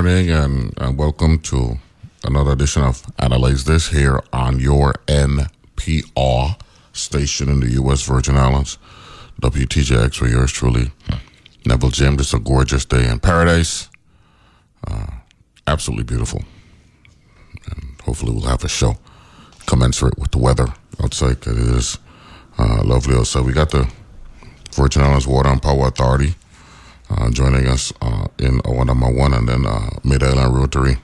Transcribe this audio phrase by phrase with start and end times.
[0.00, 1.78] Morning, and, and welcome to
[2.24, 6.58] another edition of Analyze This here on your NPR
[6.94, 8.06] station in the U.S.
[8.06, 8.78] Virgin Islands,
[9.42, 10.90] WTJX, for yours truly,
[11.66, 12.22] Neville James.
[12.22, 13.90] Is a gorgeous day in paradise.
[14.88, 15.04] Uh,
[15.66, 16.44] absolutely beautiful.
[17.66, 18.96] And hopefully, we'll have a show
[19.66, 20.68] commensurate with the weather
[21.04, 21.46] outside.
[21.46, 21.98] It is
[22.56, 23.44] uh, lovely outside.
[23.44, 23.86] We got the
[24.72, 26.36] Virgin Islands Water and Power Authority
[27.10, 30.96] uh, joining us uh, in number one, and then uh, Mid Island Rotary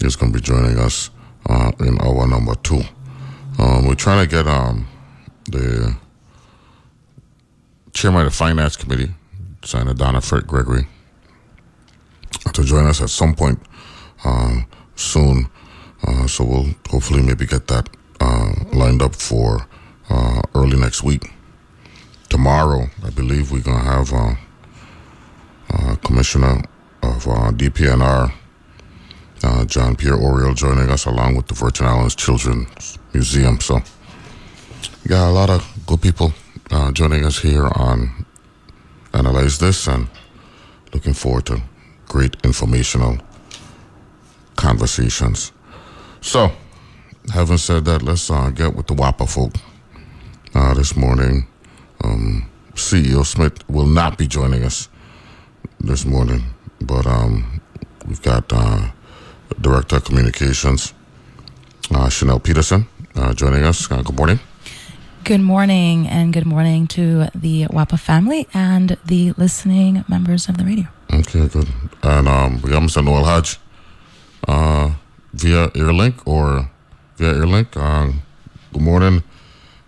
[0.00, 1.10] is going to be joining us
[1.48, 2.82] uh, in hour number two.
[3.58, 4.86] Um, we're trying to get um,
[5.50, 5.96] the
[7.92, 9.12] chairman of the finance committee,
[9.62, 10.86] Senator Donna Frett-Gregory,
[12.52, 13.60] to join us at some point
[14.24, 15.48] um, soon.
[16.06, 17.88] Uh, so we'll hopefully maybe get that
[18.20, 19.66] uh, lined up for
[20.10, 21.30] uh, early next week.
[22.28, 24.43] Tomorrow, I believe we're going to have.
[25.74, 26.62] Uh, Commissioner
[27.02, 28.32] of uh, DPNR,
[29.42, 33.58] uh, Jean-Pierre Oriol, joining us along with the Virgin Islands Children's Museum.
[33.58, 33.80] So,
[35.08, 36.32] got a lot of good people
[36.70, 38.24] uh, joining us here on
[39.14, 40.08] Analyze This and
[40.92, 41.60] looking forward to
[42.06, 43.18] great informational
[44.54, 45.50] conversations.
[46.20, 46.52] So,
[47.32, 49.54] having said that, let's uh, get with the WAPA folk
[50.54, 51.48] uh, this morning.
[52.04, 54.88] Um, CEO Smith will not be joining us
[55.86, 56.42] this morning,
[56.80, 57.60] but um,
[58.06, 58.90] we've got uh,
[59.60, 60.94] Director of Communications,
[61.90, 63.90] uh, Chanel Peterson, uh, joining us.
[63.90, 64.40] Uh, good morning.
[65.24, 70.64] Good morning, and good morning to the WAPA family and the listening members of the
[70.64, 70.86] radio.
[71.12, 71.68] Okay, good.
[72.02, 73.04] And um, we got Mr.
[73.04, 73.58] Noel Hodge
[74.48, 74.94] uh,
[75.32, 76.70] via Airlink or
[77.16, 77.76] via Airlink.
[77.76, 78.12] Uh,
[78.72, 79.22] good morning,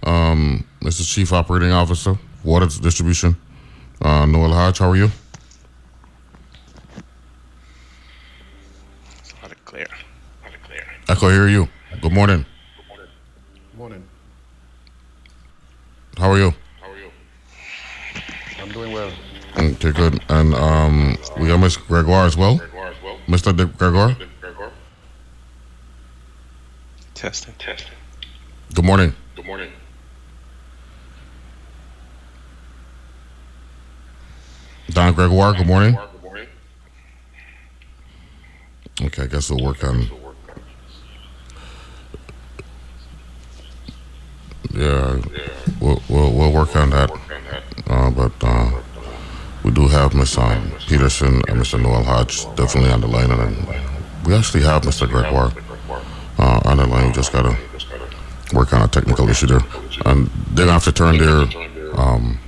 [0.03, 1.07] um, Mr.
[1.07, 3.37] Chief Operating Officer, Water Distribution,
[4.03, 4.79] uh, Noel Hodge.
[4.79, 5.11] How are you?
[9.43, 9.87] Let it clear.
[10.43, 10.55] Let
[11.09, 11.33] it clear.
[11.33, 11.69] I can hear you.
[12.01, 12.45] Good morning.
[12.77, 13.09] Good morning.
[13.77, 14.05] Morning.
[16.19, 16.53] How are you?
[16.81, 17.11] How are you?
[18.61, 19.13] I'm doing well.
[19.59, 20.21] Okay, good.
[20.29, 22.59] And um, we got Miss Gregoire as well.
[22.59, 23.19] Gregoire as well.
[23.27, 23.57] Mr.
[23.57, 24.73] De Gregoire, Gregoire.
[27.15, 27.55] Testing.
[27.59, 27.93] Testing.
[28.75, 29.15] good morning.
[29.35, 29.71] Good morning.
[34.91, 35.95] Don Gregoire, good morning.
[35.95, 36.47] Good morning.
[39.03, 40.09] Okay, I guess we'll work on.
[44.77, 45.19] Yeah,
[45.81, 47.11] we'll, we'll, work on that.
[47.87, 48.71] Uh, but uh,
[49.65, 51.81] we do have Miss um, Peterson and Mr.
[51.83, 53.31] Noel Hodge definitely on the line.
[53.31, 53.67] And
[54.27, 55.09] we actually have Mr.
[55.09, 55.51] Gregoire
[56.39, 57.07] uh, on the line.
[57.07, 57.57] We just got to
[58.55, 59.61] work on a technical issue there.
[60.05, 61.47] And they're to have to turn their
[61.99, 62.39] um,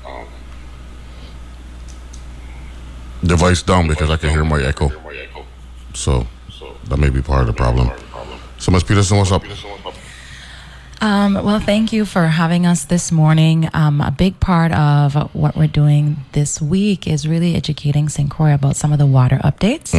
[3.24, 4.90] device down because I can hear my echo.
[5.94, 6.26] So
[6.88, 7.90] that may be part of the problem.
[8.58, 8.82] So, Ms.
[8.82, 9.42] Peterson, what's up?
[11.00, 13.68] Um, well, thank you for having us this morning.
[13.72, 18.28] Um, a big part of what we're doing this week is really educating St.
[18.30, 19.94] Croix about some of the water updates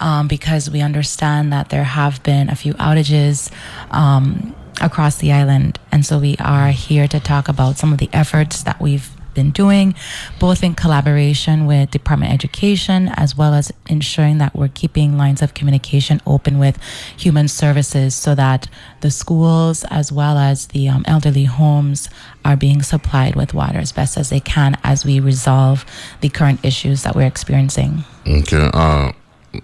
[0.00, 3.50] um, because we understand that there have been a few outages.
[3.90, 8.10] Um, across the island and so we are here to talk about some of the
[8.12, 9.94] efforts that we've been doing
[10.40, 15.40] both in collaboration with department of education as well as ensuring that we're keeping lines
[15.42, 16.76] of communication open with
[17.16, 18.68] human services so that
[19.02, 22.08] the schools as well as the um, elderly homes
[22.44, 25.86] are being supplied with water as best as they can as we resolve
[26.20, 29.12] the current issues that we're experiencing Okay, uh,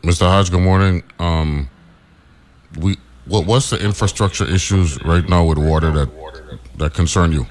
[0.03, 0.23] Mr.
[0.23, 1.03] Hodge, good morning.
[1.19, 1.69] Um,
[2.79, 2.97] we
[3.27, 6.09] what what's the infrastructure issues right now with water that
[6.77, 7.47] that concern you?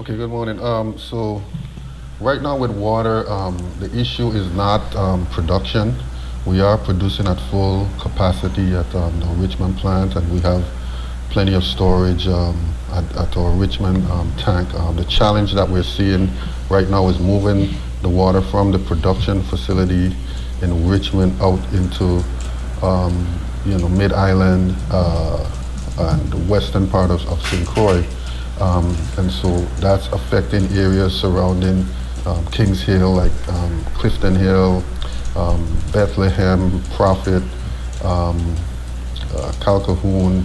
[0.00, 0.58] Okay, good morning.
[0.60, 1.42] Um, so,
[2.22, 5.94] right now with water, um, the issue is not um, production.
[6.46, 10.64] We are producing at full capacity at um, the Richmond plant, and we have
[11.28, 14.70] plenty of storage um, at, at our Richmond um, tank.
[14.96, 16.30] The challenge that we're seeing
[16.70, 17.68] right now is moving
[18.00, 20.16] the water from the production facility
[20.62, 22.24] in Richmond out into,
[23.66, 25.46] you know, Mid Island, uh,
[25.98, 27.66] and the western part of, of St.
[27.66, 28.02] Croix.
[28.60, 31.86] Um, and so that's affecting areas surrounding
[32.26, 34.84] um, Kings Hill, like um, Clifton Hill,
[35.34, 37.42] um, Bethlehem, Profit,
[38.04, 38.38] um,
[39.34, 40.44] uh, Calquohoun,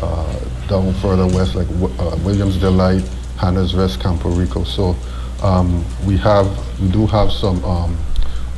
[0.00, 3.02] uh, down further west, like uh, Williams Delight,
[3.36, 4.64] Hannah's Rest, Campo Rico.
[4.64, 4.96] So
[5.42, 6.46] um, we have,
[6.80, 7.62] we do have some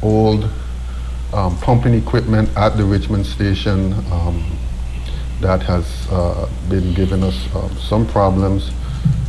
[0.03, 0.49] old
[1.33, 3.91] um, pumping equipment at the Richmond station
[5.41, 7.49] that has uh, been giving us
[7.81, 8.71] some problems,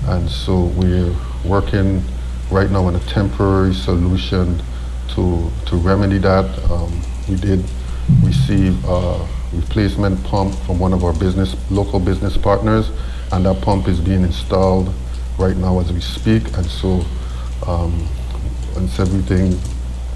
[0.07, 1.15] and so we're
[1.45, 2.03] working
[2.51, 4.61] right now on a temporary solution
[5.09, 6.45] to to remedy that.
[6.71, 7.63] Um, we did
[8.21, 12.91] receive a replacement pump from one of our business local business partners,
[13.31, 14.93] and that pump is being installed
[15.39, 17.03] right now as we speak, and so
[17.65, 18.07] um,
[18.75, 19.57] once everything,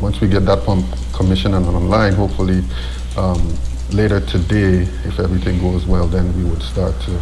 [0.01, 2.61] once we get that pump commissioned and online, hopefully
[3.17, 3.55] um,
[3.91, 7.19] later today, if everything goes well, then we would start to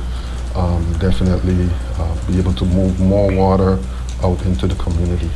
[0.56, 3.80] um, definitely uh, be able to move more water
[4.24, 5.30] out into the community.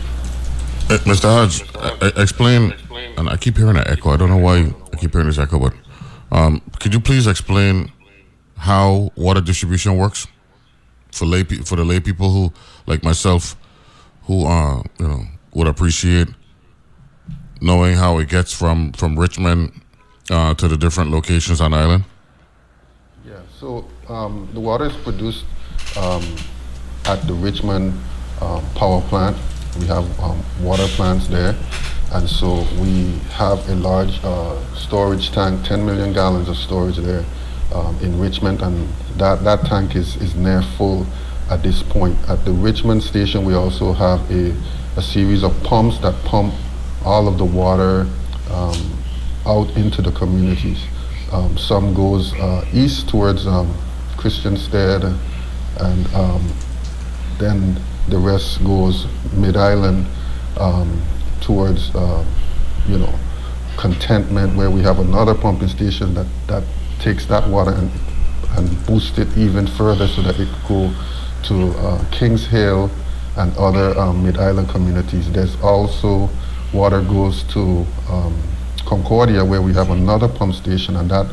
[0.90, 1.24] Uh, Mr.
[1.24, 2.74] Hodge, uh, explain,
[3.18, 4.10] and I keep hearing an echo.
[4.10, 5.74] I don't know why I keep hearing this echo, but
[6.32, 7.92] um, could you please explain
[8.58, 10.28] how water distribution works
[11.12, 12.54] for lay pe- for the lay people who,
[12.88, 13.56] like myself,
[14.24, 15.24] who uh, you know
[15.54, 16.28] would appreciate
[17.62, 19.82] knowing how it gets from from Richmond
[20.32, 22.04] uh, to the different locations on the island?
[23.26, 25.46] Yeah, so um, the water is produced
[25.98, 26.24] um,
[27.06, 27.94] at the Richmond
[28.42, 29.38] um, power plant.
[29.80, 31.56] We have um, water plants there,
[32.14, 37.24] and so we have a large uh, storage tank, 10 million gallons of storage there
[37.74, 41.06] um, in Richmond, and that, that tank is, is near full
[41.50, 42.18] at this point.
[42.28, 44.56] At the Richmond station, we also have a,
[44.98, 46.54] a series of pumps that pump
[47.06, 48.08] all of the water
[48.52, 48.98] um,
[49.46, 50.84] out into the communities.
[51.32, 53.72] Um, some goes uh, east towards um,
[54.20, 55.18] Christiansted,
[55.80, 56.46] and um,
[57.38, 57.80] then
[58.10, 60.06] the rest goes mid island
[60.60, 61.02] um,
[61.42, 62.26] towards, uh,
[62.88, 63.14] you know,
[63.78, 66.64] contentment, where we have another pumping station that, that
[67.00, 67.90] takes that water and,
[68.58, 70.94] and boosts it even further so that it could go
[71.44, 72.92] to uh, Kings Hill
[73.38, 75.32] and other um, mid island communities.
[75.32, 76.30] There's also
[76.74, 78.38] water goes to um,
[78.86, 81.28] Concordia, where we have another pump station, and that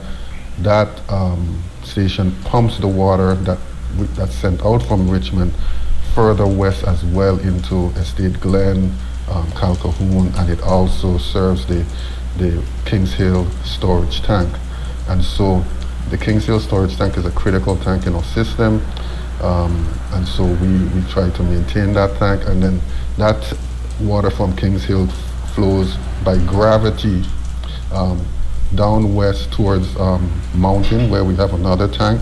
[0.59, 3.59] that um, station pumps the water that
[4.17, 5.53] that's sent out from Richmond
[6.15, 8.91] further west as well into Estate Glen,
[9.31, 11.85] um, Calquohoun, and it also serves the
[12.38, 14.50] the Kings Hill storage tank.
[15.09, 15.62] And so,
[16.11, 18.82] the Kings Hill storage tank is a critical tank in our system,
[19.43, 22.81] um, and so we we try to maintain that tank, and then
[23.19, 23.41] that
[24.00, 25.06] water from Kings Hill
[25.55, 27.25] flows by gravity
[27.93, 28.25] um,
[28.75, 32.21] down west towards um, Mountain, where we have another tank,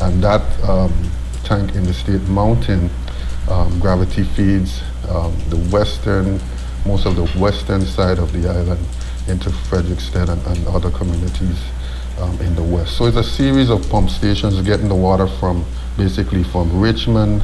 [0.00, 0.92] and that um,
[1.44, 2.90] tank in the state Mountain
[3.50, 6.40] um, gravity feeds um, the western,
[6.86, 8.84] most of the western side of the island
[9.28, 11.58] into Frederiksted and, and other communities
[12.18, 12.96] um, in the west.
[12.96, 15.64] So it's a series of pump stations getting the water from
[15.96, 17.42] basically from Richmond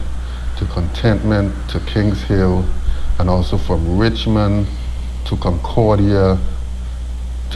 [0.58, 2.64] to Contentment to Kings Hill,
[3.18, 4.66] and also from Richmond
[5.26, 6.38] to Concordia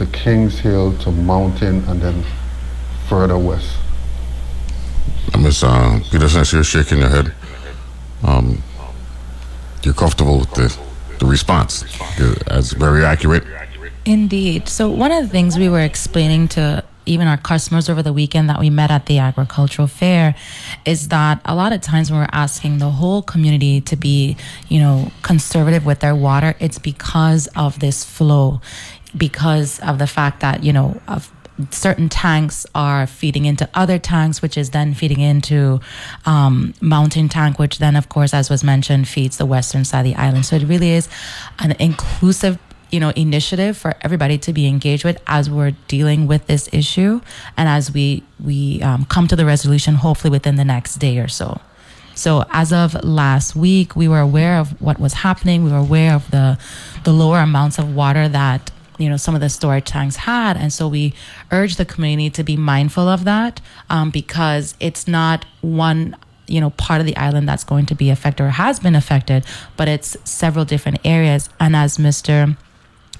[0.01, 2.23] to Kings Hill to Mountain, and then
[3.07, 3.77] further west.
[5.37, 5.63] Ms.
[5.63, 7.33] Uh, Peterson, you're shaking your head.
[8.23, 8.63] Um,
[9.83, 10.75] you're comfortable with the,
[11.19, 11.83] the response.
[12.47, 13.43] That's very accurate.
[14.05, 14.67] Indeed.
[14.67, 18.49] So, one of the things we were explaining to even our customers over the weekend
[18.49, 20.35] that we met at the agricultural fair
[20.85, 24.37] is that a lot of times when we're asking the whole community to be,
[24.69, 28.61] you know, conservative with their water, it's because of this flow,
[29.15, 30.99] because of the fact that, you know,
[31.69, 35.79] certain tanks are feeding into other tanks, which is then feeding into
[36.25, 40.05] um, mountain tank, which then, of course, as was mentioned, feeds the western side of
[40.05, 40.45] the island.
[40.45, 41.07] So it really is
[41.59, 42.57] an inclusive
[42.91, 47.21] you know initiative for everybody to be engaged with as we're dealing with this issue
[47.55, 51.29] and as we we um, come to the resolution hopefully within the next day or
[51.29, 51.61] so
[52.15, 56.13] so as of last week we were aware of what was happening we were aware
[56.13, 56.57] of the
[57.05, 60.57] the lower amounts of water that you know some of the storage tanks had.
[60.57, 61.13] And so we
[61.51, 66.15] urge the community to be mindful of that um, because it's not one
[66.47, 69.45] you know part of the island that's going to be affected or has been affected
[69.77, 71.49] but it's several different areas.
[71.59, 72.57] And as mr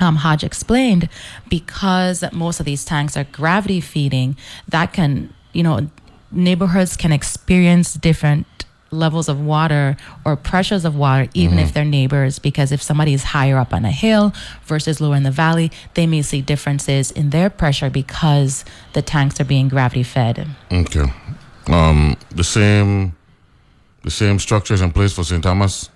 [0.02, 1.08] um, Hodge explained,
[1.48, 4.36] because most of these tanks are gravity feeding,
[4.68, 5.90] that can, you know,
[6.32, 9.96] neighborhoods can experience different levels of water
[10.26, 13.86] or pressures of water, even if they're neighbors, because if somebody is higher up on
[13.86, 14.34] a hill
[14.66, 19.40] versus lower in the valley, they may see differences in their pressure because the tanks
[19.40, 20.48] are being gravity fed.
[20.72, 21.06] Okay.
[21.68, 23.16] Um, the same,
[24.04, 25.42] the same structures in place for St.
[25.42, 25.90] Thomas,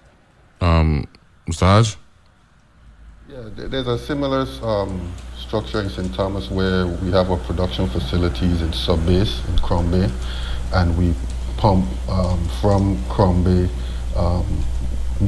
[0.62, 1.06] um,
[1.48, 1.62] Mr.
[1.62, 1.98] Hodge.
[3.28, 6.14] Yeah, there's a similar um, structure in St.
[6.14, 10.10] Thomas where we have our production facilities in Sub Base in Krum Bay,
[10.74, 11.14] and we
[11.58, 13.70] pump um, from Krum Bay
[14.16, 14.46] um,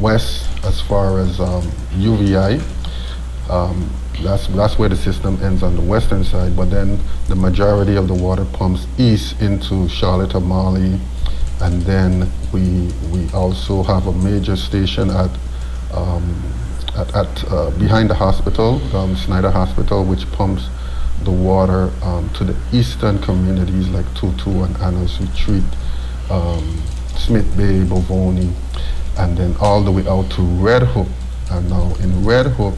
[0.02, 2.62] west as far as um, UVI.
[3.50, 3.90] Um,
[4.22, 8.08] that's that's where the system ends on the western side, but then the majority of
[8.08, 11.00] the water pumps east into Charlotte Amalie,
[11.62, 15.30] and then we we also have a major station at
[15.94, 16.44] um,
[16.98, 20.68] at, at uh, behind the hospital, um, Schneider Hospital, which pumps
[21.24, 25.64] the water um, to the eastern communities like Tutu and Anna's Retreat,
[26.30, 26.82] um,
[27.16, 28.54] Smith Bay, Bovoni,
[29.18, 31.08] and then all the way out to Red Hook.
[31.52, 32.76] And now in Red Hook,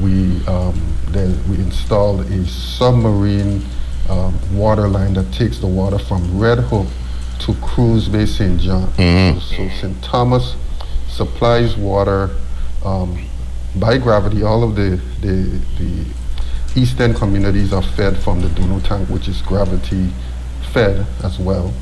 [0.00, 3.62] we um, there, we installed a submarine
[4.08, 6.86] um, water line that takes the water from Red Hook
[7.40, 8.60] to Cruz Bay St.
[8.60, 8.92] John.
[9.40, 10.02] So, so St.
[10.02, 10.56] Thomas
[11.08, 12.30] supplies water
[12.84, 13.26] um,
[13.76, 14.42] by gravity.
[14.42, 16.04] All of the, the, the
[16.80, 20.10] eastern communities are fed from the Donoe tank, which is gravity
[20.72, 21.72] fed as well.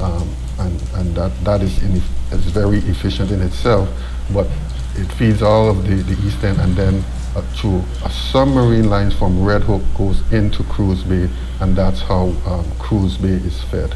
[0.00, 0.28] Um,
[0.58, 1.92] and and that, that is, in,
[2.32, 3.88] is very efficient in itself,
[4.32, 4.46] but
[4.94, 7.02] it feeds all of the, the eastern and then
[7.34, 11.28] uh, through a submarine lines from Red Hook goes into Cruz Bay,
[11.60, 13.94] and that's how um, Cruz Bay is fed.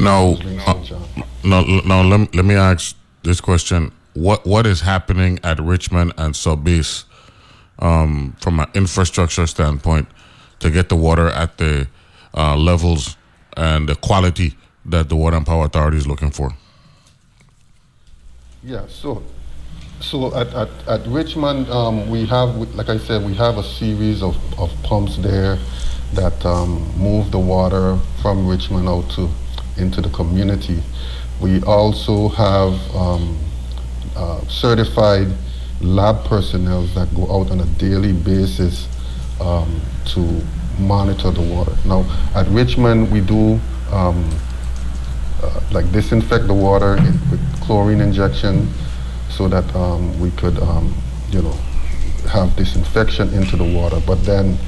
[0.00, 0.34] Now,
[0.66, 0.74] uh,
[1.44, 6.12] now, now let, me- let me ask this question: What what is happening at Richmond
[6.16, 7.04] and Subbase
[7.78, 10.08] um, from an infrastructure standpoint
[10.60, 11.88] to get the water at the
[12.34, 13.16] uh, levels
[13.56, 16.54] and the quality that the Water and Power Authority is looking for?
[18.62, 19.22] Yeah, so
[20.00, 24.22] so at, at, at Richmond, um, we have, like I said, we have a series
[24.22, 25.58] of, of pumps there
[26.14, 29.28] that um, move the water from Richmond out to
[29.76, 30.82] into the community.
[31.40, 33.38] We also have um,
[34.16, 35.28] uh, certified
[35.80, 38.88] lab personnel that go out on a daily basis
[39.40, 40.42] um, to
[40.78, 41.74] monitor the water.
[41.86, 43.60] Now, at Richmond, we do
[43.90, 44.28] um,
[45.42, 46.96] uh, like disinfect the water
[47.30, 48.68] with chlorine injection
[49.28, 50.94] so that um, we could, um,
[51.30, 51.56] you know,
[52.28, 54.00] have disinfection into the water.
[54.06, 54.58] But then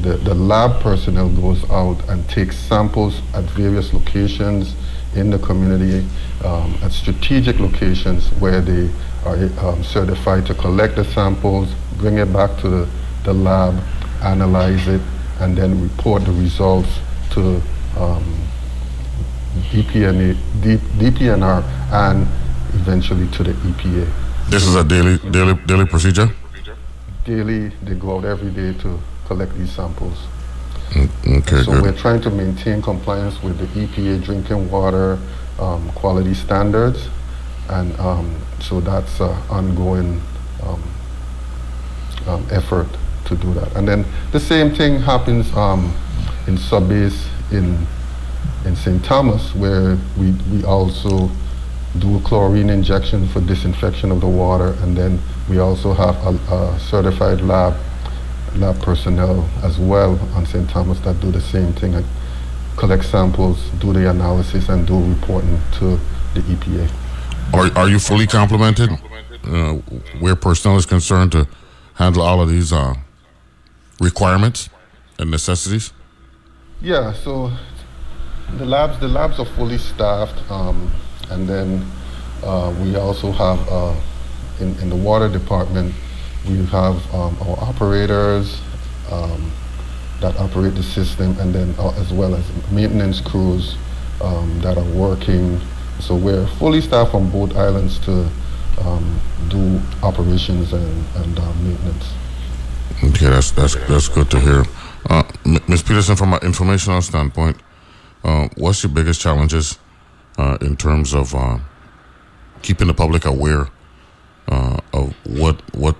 [0.00, 4.74] the, the lab personnel goes out and takes samples at various locations
[5.14, 6.06] in the community,
[6.44, 8.90] um, at strategic locations where they
[9.24, 12.88] are um, certified to collect the samples, bring it back to the,
[13.24, 13.82] the lab,
[14.22, 15.00] analyze it,
[15.40, 16.88] and then report the results
[17.30, 17.60] to
[17.96, 18.45] um,
[19.70, 22.26] DPNA, D, DPNR and
[22.74, 24.50] eventually to the EPA.
[24.50, 26.28] This is a daily daily daily procedure.
[27.24, 30.16] Daily, they go out every day to collect these samples.
[30.94, 31.82] Okay, So good.
[31.82, 35.18] we're trying to maintain compliance with the EPA drinking water
[35.58, 37.08] um, quality standards,
[37.68, 40.20] and um, so that's an ongoing
[40.62, 40.82] um,
[42.28, 42.86] um, effort
[43.24, 43.74] to do that.
[43.74, 45.92] And then the same thing happens um,
[46.46, 47.84] in subbase in
[48.66, 49.04] in St.
[49.04, 51.30] Thomas, where we, we also
[51.98, 56.54] do a chlorine injection for disinfection of the water, and then we also have a,
[56.54, 57.74] a certified lab
[58.56, 60.68] lab personnel as well on St.
[60.70, 62.06] Thomas that do the same thing and
[62.76, 65.98] collect samples, do the analysis, and do reporting to
[66.34, 66.90] the EPA.
[67.54, 68.90] Are are you fully complemented
[69.44, 69.74] uh,
[70.20, 71.46] where personnel is concerned to
[71.94, 72.94] handle all of these uh,
[74.00, 74.68] requirements
[75.18, 75.92] and necessities?
[76.80, 77.52] Yeah, so
[78.58, 80.90] the labs the labs are fully staffed, um,
[81.30, 81.84] and then
[82.42, 83.94] uh, we also have uh,
[84.60, 85.94] in in the water department
[86.48, 88.60] we have um, our operators
[89.10, 89.50] um,
[90.20, 93.76] that operate the system, and then uh, as well as maintenance crews
[94.22, 95.60] um, that are working.
[96.00, 98.28] So we're fully staffed on both islands to
[98.80, 102.12] um, do operations and, and uh, maintenance.
[103.04, 104.64] Okay, that's that's that's good to hear.
[105.08, 105.22] Uh,
[105.68, 105.82] Ms.
[105.82, 107.56] Peterson, from an informational standpoint,
[108.26, 109.78] uh, what's your biggest challenges
[110.36, 111.58] uh, in terms of uh,
[112.60, 113.68] keeping the public aware
[114.48, 115.96] uh, of what what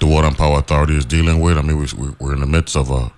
[0.00, 1.58] the Water and Power Authority is dealing with?
[1.58, 1.86] I mean, we,
[2.18, 3.12] we're in the midst of a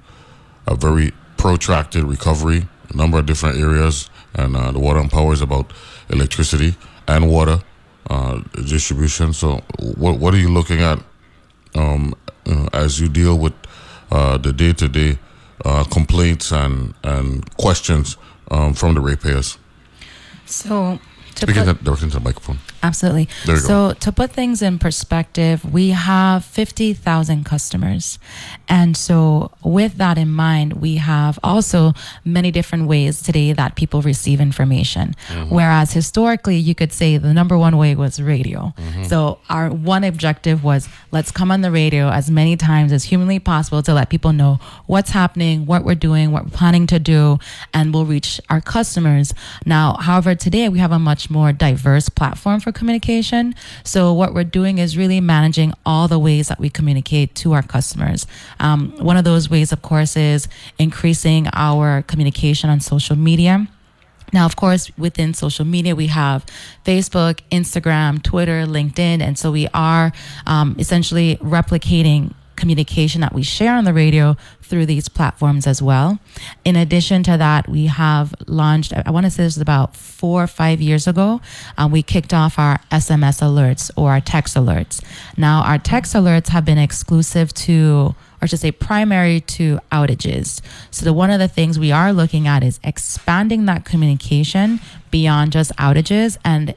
[0.66, 5.32] a very protracted recovery, a number of different areas, and uh, the Water and Power
[5.32, 5.72] is about
[6.08, 6.74] electricity
[7.06, 7.62] and water
[8.66, 9.32] distribution.
[9.32, 10.98] So, what what are you looking at
[11.76, 12.14] um,
[12.72, 13.54] as you deal with
[14.10, 15.18] the day-to-day
[15.64, 18.16] uh, complaints and and questions
[18.50, 19.58] um, from the ratepayers.
[20.46, 20.98] So
[21.34, 22.58] to Speaking put, directly to the microphone.
[22.82, 23.28] Absolutely.
[23.58, 28.18] So, to put things in perspective, we have 50,000 customers.
[28.68, 31.92] And so, with that in mind, we have also
[32.24, 35.14] many different ways today that people receive information.
[35.48, 38.74] Whereas historically, you could say the number one way was radio.
[39.06, 43.38] So, our one objective was let's come on the radio as many times as humanly
[43.38, 47.38] possible to let people know what's happening, what we're doing, what we're planning to do,
[47.72, 49.34] and we'll reach our customers.
[49.64, 53.54] Now, however, today we have a much more diverse platform for communication.
[53.84, 57.62] So, what we're doing is really managing all the ways that we communicate to our
[57.62, 58.26] customers.
[58.60, 60.48] Um, one of those ways, of course, is
[60.78, 63.68] increasing our communication on social media.
[64.32, 66.46] Now, of course, within social media, we have
[66.86, 69.20] Facebook, Instagram, Twitter, LinkedIn.
[69.20, 70.12] And so we are
[70.46, 72.32] um, essentially replicating
[72.62, 76.20] communication that we share on the radio through these platforms as well.
[76.64, 80.44] In addition to that, we have launched, I want to say this is about four
[80.44, 81.40] or five years ago,
[81.76, 85.02] um, we kicked off our SMS alerts or our text alerts.
[85.36, 90.60] Now, our text alerts have been exclusive to or to say primary to outages.
[90.92, 95.50] So the one of the things we are looking at is expanding that communication beyond
[95.50, 96.74] just outages and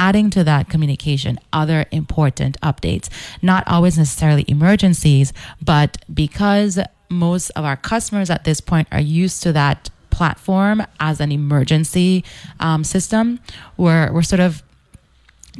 [0.00, 3.08] adding to that communication other important updates,
[3.42, 6.80] not always necessarily emergencies, but because
[7.10, 12.24] most of our customers at this point are used to that platform as an emergency
[12.58, 13.38] um, system,
[13.76, 14.62] we're, we're sort of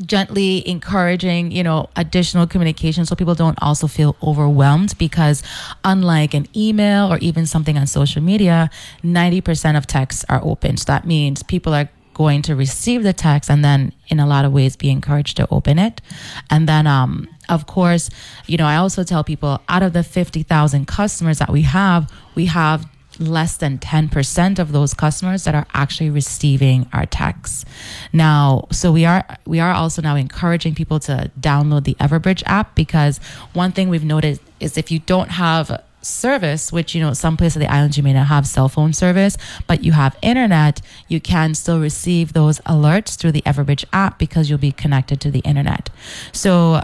[0.07, 5.43] gently encouraging you know additional communication so people don't also feel overwhelmed because
[5.85, 8.71] unlike an email or even something on social media
[9.03, 10.77] 90% of texts are open.
[10.77, 11.89] So that means people are
[12.21, 15.45] going to receive the text and then in a lot of ways be encouraged to
[15.51, 16.03] open it
[16.51, 18.11] and then um of course
[18.47, 22.45] you know i also tell people out of the 50,000 customers that we have we
[22.45, 22.87] have
[23.19, 27.67] less than 10% of those customers that are actually receiving our texts.
[28.15, 32.75] Now, so we are we are also now encouraging people to download the Everbridge app
[32.75, 33.19] because
[33.53, 37.57] one thing we've noticed is if you don't have service, which you know some places
[37.57, 41.21] of the islands you may not have cell phone service, but you have internet, you
[41.21, 45.41] can still receive those alerts through the Everbridge app because you'll be connected to the
[45.41, 45.91] internet.
[46.33, 46.83] So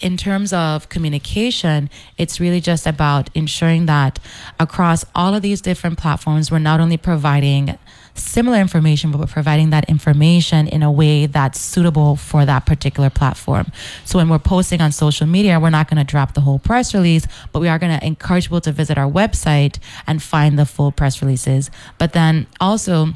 [0.00, 4.18] in terms of communication, it's really just about ensuring that
[4.60, 7.76] across all of these different platforms, we're not only providing
[8.18, 13.10] similar information, but we're providing that information in a way that's suitable for that particular
[13.10, 13.70] platform.
[14.04, 16.94] So when we're posting on social media, we're not going to drop the whole press
[16.94, 20.66] release, but we are going to encourage people to visit our website and find the
[20.66, 21.70] full press releases.
[21.98, 23.14] But then also,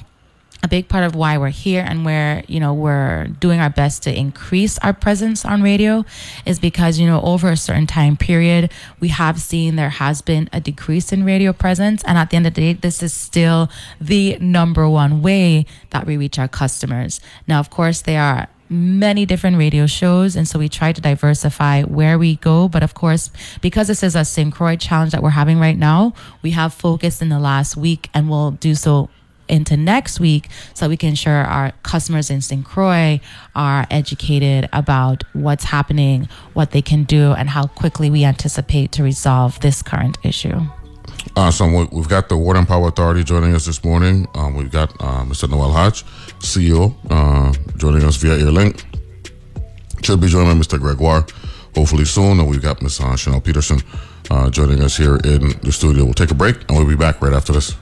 [0.62, 4.02] a big part of why we're here and where you know we're doing our best
[4.04, 6.04] to increase our presence on radio
[6.46, 8.70] is because you know over a certain time period
[9.00, 12.02] we have seen there has been a decrease in radio presence.
[12.04, 13.68] And at the end of the day this is still
[14.00, 17.20] the number one way that we reach our customers.
[17.48, 21.82] Now of course there are many different radio shows and so we try to diversify
[21.82, 22.68] where we go.
[22.68, 24.52] But of course because this is a St.
[24.52, 28.30] Croix challenge that we're having right now we have focused in the last week and
[28.30, 29.08] we'll do so
[29.48, 32.64] into next week so we can ensure our customers in St.
[32.64, 33.20] Croix
[33.54, 39.02] are educated about what's happening, what they can do, and how quickly we anticipate to
[39.02, 40.60] resolve this current issue.
[41.36, 41.72] Awesome.
[41.74, 44.26] We- We've got the Water and Power Authority joining us this morning.
[44.34, 45.48] Um, we've got uh, Mr.
[45.48, 46.04] Noel Hodge,
[46.40, 48.82] CEO, uh, joining us via Airlink.
[50.02, 50.80] Should be joining Mr.
[50.80, 51.24] Gregoire
[51.74, 52.40] hopefully soon.
[52.40, 53.00] And we've got Ms.
[53.00, 53.80] Uh, Chanel Peterson
[54.30, 56.04] uh, joining us here in the studio.
[56.04, 57.76] We'll take a break and we'll be back right after this.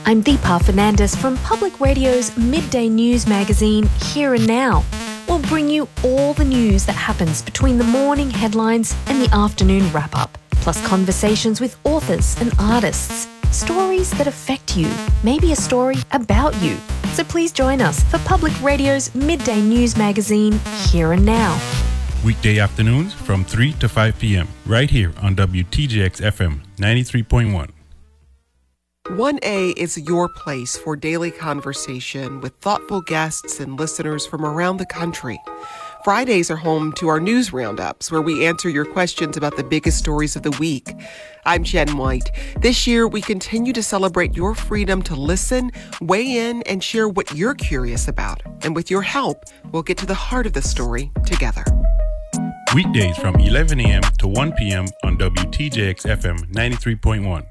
[0.06, 4.84] I'm Deepa Fernandes from Public Radio's midday news magazine Here and Now.
[5.26, 9.90] We'll bring you all the news that happens between the morning headlines and the afternoon
[9.92, 15.96] wrap up, plus conversations with authors and artists, stories that affect you, maybe a story
[16.12, 16.76] about you.
[17.14, 21.58] So please join us for Public Radio's midday news magazine, Here and Now.
[22.22, 24.48] Weekday afternoons from 3 to 5 p.m.
[24.66, 27.70] right here on WTJX FM 93.1.
[29.08, 34.86] 1A is your place for daily conversation with thoughtful guests and listeners from around the
[34.86, 35.38] country.
[36.04, 39.98] Fridays are home to our news roundups where we answer your questions about the biggest
[39.98, 40.90] stories of the week.
[41.44, 42.30] I'm Jenn White.
[42.62, 47.34] This year, we continue to celebrate your freedom to listen, weigh in, and share what
[47.34, 48.42] you're curious about.
[48.62, 51.64] And with your help, we'll get to the heart of the story together.
[52.74, 54.02] Weekdays from 11 a.m.
[54.18, 54.86] to 1 p.m.
[55.04, 57.46] on WTJX FM 93.1.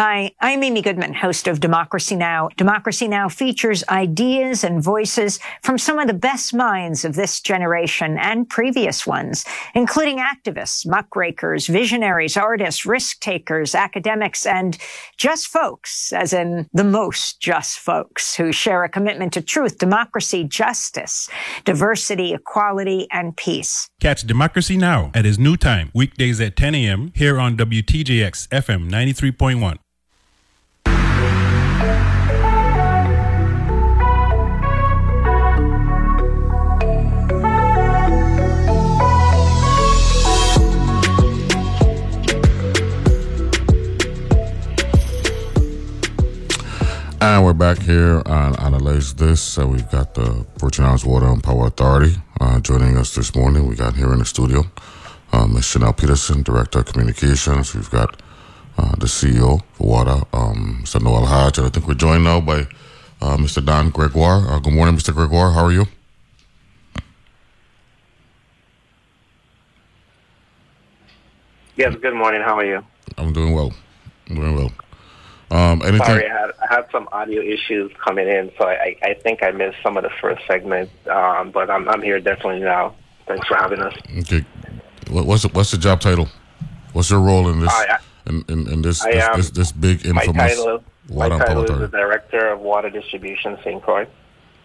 [0.00, 2.50] Hi, I'm Amy Goodman, host of Democracy Now!
[2.56, 3.28] Democracy Now!
[3.28, 9.08] features ideas and voices from some of the best minds of this generation and previous
[9.08, 14.78] ones, including activists, muckrakers, visionaries, artists, risk takers, academics, and
[15.16, 20.44] just folks, as in the most just folks who share a commitment to truth, democracy,
[20.44, 21.28] justice,
[21.64, 23.88] diversity, equality, and peace.
[23.98, 25.10] Catch Democracy Now!
[25.12, 27.10] at its new time, weekdays at 10 a.m.
[27.16, 29.76] here on WTJX FM 93.1.
[47.20, 49.58] And we're back here on Analyze This.
[49.58, 53.66] Uh, we've got the Virgin Islands Water and Power Authority uh, joining us this morning.
[53.66, 54.62] We got here in the studio
[55.32, 55.64] uh, Ms.
[55.64, 57.74] Chanel Peterson, Director of Communications.
[57.74, 58.22] We've got
[58.76, 61.02] uh, the CEO for Water, um, Mr.
[61.02, 61.58] Noel Hodge.
[61.58, 62.68] And I think we're joined now by
[63.20, 63.64] uh, Mr.
[63.64, 64.48] Don Gregoire.
[64.48, 65.12] Uh, good morning, Mr.
[65.12, 65.50] Gregoire.
[65.50, 65.86] How are you?
[71.76, 72.42] Yes, good morning.
[72.42, 72.84] How are you?
[73.16, 73.72] I'm doing well.
[74.30, 74.72] I'm doing well.
[75.50, 76.04] Um, anything?
[76.04, 79.50] Sorry, I had, I had some audio issues coming in, so I, I think I
[79.50, 82.94] missed some of the first segment, um, but I'm, I'm here definitely now.
[83.26, 83.94] Thanks for having us.
[84.18, 84.44] Okay.
[85.10, 86.28] What's the, what's the job title?
[86.92, 89.72] What's your role in this I- in, in, in this I this, am- this this
[89.72, 91.88] big My infamous title, water my title is the?
[91.88, 93.82] Director of Water Distribution, St.
[93.82, 94.06] Croix.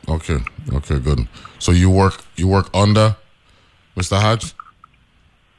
[0.10, 0.39] Okay.
[0.74, 1.00] Okay.
[1.00, 1.28] Good.
[1.60, 3.15] So you work you work under
[3.96, 4.19] Mr.
[4.19, 4.54] Hodge?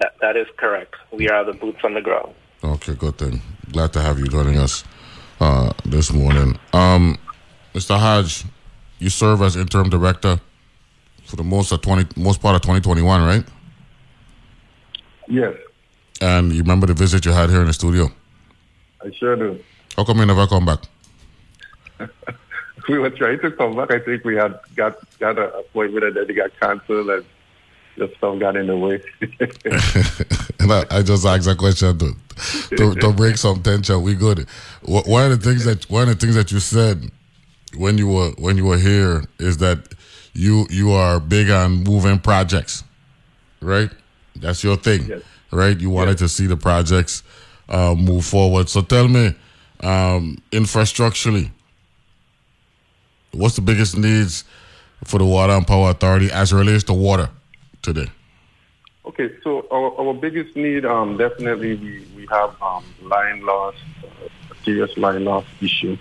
[0.00, 0.96] That, that is correct.
[1.12, 2.34] We are the boots on the ground.
[2.62, 2.92] Okay.
[2.94, 3.40] Good thing.
[3.72, 4.84] Glad to have you joining us
[5.40, 6.58] uh, this morning.
[6.72, 7.18] Um,
[7.74, 7.98] Mr.
[7.98, 8.44] Hodge,
[8.98, 10.40] you serve as interim director
[11.24, 13.44] for the most of twenty most part of twenty twenty one, right?
[15.26, 15.54] Yes,
[16.20, 18.10] And you remember the visit you had here in the studio?
[19.02, 19.58] I sure do.
[19.96, 20.80] How come you never come back?
[22.86, 23.90] We were trying to come back.
[23.90, 27.24] I think we had got got an appointment and then it got canceled and
[27.96, 29.02] just stuff got in the way.
[30.60, 32.14] And I, I just asked a question to,
[32.76, 34.02] to to break some tension.
[34.02, 34.46] We good.
[34.82, 37.10] One of the things that one of the things that you said
[37.76, 39.78] when you were when you were here is that
[40.32, 42.82] you you are big on moving projects,
[43.60, 43.90] right?
[44.36, 45.22] That's your thing, Yes.
[45.52, 45.78] right?
[45.78, 47.22] You wanted to see the projects
[47.68, 48.68] uh, move forward.
[48.70, 49.34] So tell me,
[49.80, 51.50] um, infrastructurally,
[53.32, 54.44] what's the biggest needs
[55.04, 57.28] for the Water and Power Authority as it relates to water
[57.84, 58.10] today?
[59.06, 64.28] Okay, so our, our biggest need, um, definitely we, we have um, line loss, uh,
[64.64, 65.96] serious line loss issue.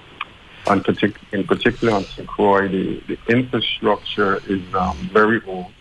[0.67, 2.25] And partic- in particular on St.
[2.27, 5.73] Croix, the, the infrastructure is um, very old.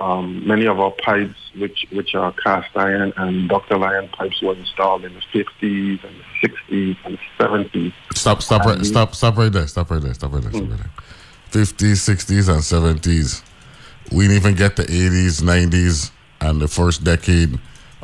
[0.00, 4.54] Um, many of our pipes, which which are cast iron and ductile iron pipes, were
[4.54, 7.92] installed in the 50s and the 60s and 70s.
[8.14, 9.66] Stop, stop, right, stop, stop right there.
[9.68, 10.14] Stop right there.
[10.14, 10.50] Stop right there.
[10.50, 10.90] Stop right there.
[11.50, 13.42] Fifties, sixties, and seventies.
[14.12, 17.58] We didn't even get the eighties, nineties, and the first decade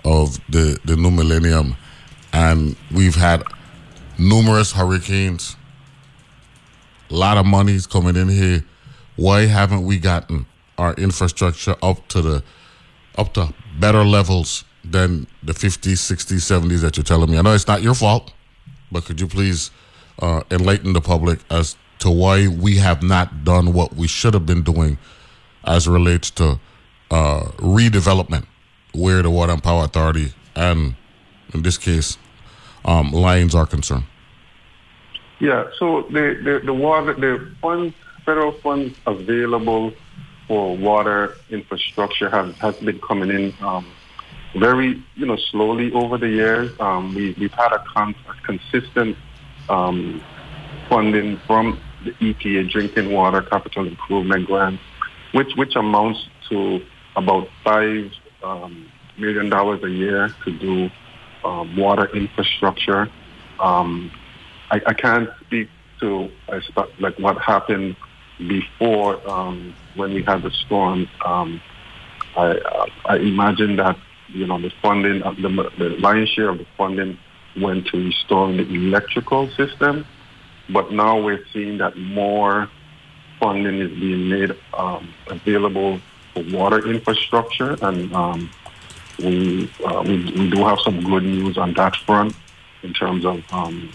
[0.04, 1.76] of the the new millennium,
[2.32, 3.42] and we've had
[4.18, 5.56] numerous hurricanes.
[7.10, 8.64] A lot of money's coming in here.
[9.16, 10.46] Why haven't we gotten
[10.78, 12.42] our infrastructure up to the
[13.16, 17.36] up to better levels than the 50s, 60s, 70s that you're telling me?
[17.38, 18.32] I know it's not your fault,
[18.90, 19.70] but could you please
[20.20, 24.46] uh, enlighten the public as to why we have not done what we should have
[24.46, 24.96] been doing
[25.64, 26.59] as it relates to
[27.11, 28.46] uh, redevelopment,
[28.92, 30.94] where the Water and Power Authority and,
[31.55, 32.18] in this case,
[32.85, 34.05] um, Lions are concerned?
[35.38, 37.94] Yeah, so the, the, the water, the funds,
[38.27, 39.92] federal funds available
[40.46, 43.87] for water infrastructure have, has been coming in um,
[44.59, 46.73] very, you know, slowly over the years.
[46.81, 49.16] Um, we, we've had a, con- a consistent
[49.68, 50.23] um,
[50.88, 54.81] funding from the EPA drinking water capital improvement grant,
[55.32, 56.84] which, which amounts to
[57.16, 58.10] about five
[58.42, 60.90] um, million dollars a year to do
[61.44, 63.10] um, water infrastructure.
[63.58, 64.10] Um,
[64.70, 65.68] I, I can't speak
[66.00, 66.30] to
[66.98, 67.96] like what happened
[68.48, 71.60] before um, when we had the storm, um,
[72.36, 76.58] I, uh, I imagine that you know the funding, uh, the, the lion's share of
[76.58, 77.18] the funding
[77.60, 80.06] went to restoring the electrical system,
[80.72, 82.70] but now we're seeing that more
[83.40, 86.00] funding is being made um, available
[86.35, 88.50] for water infrastructure, and um,
[89.18, 92.35] we, uh, we, we do have some good news on that front
[92.83, 93.90] in terms of um,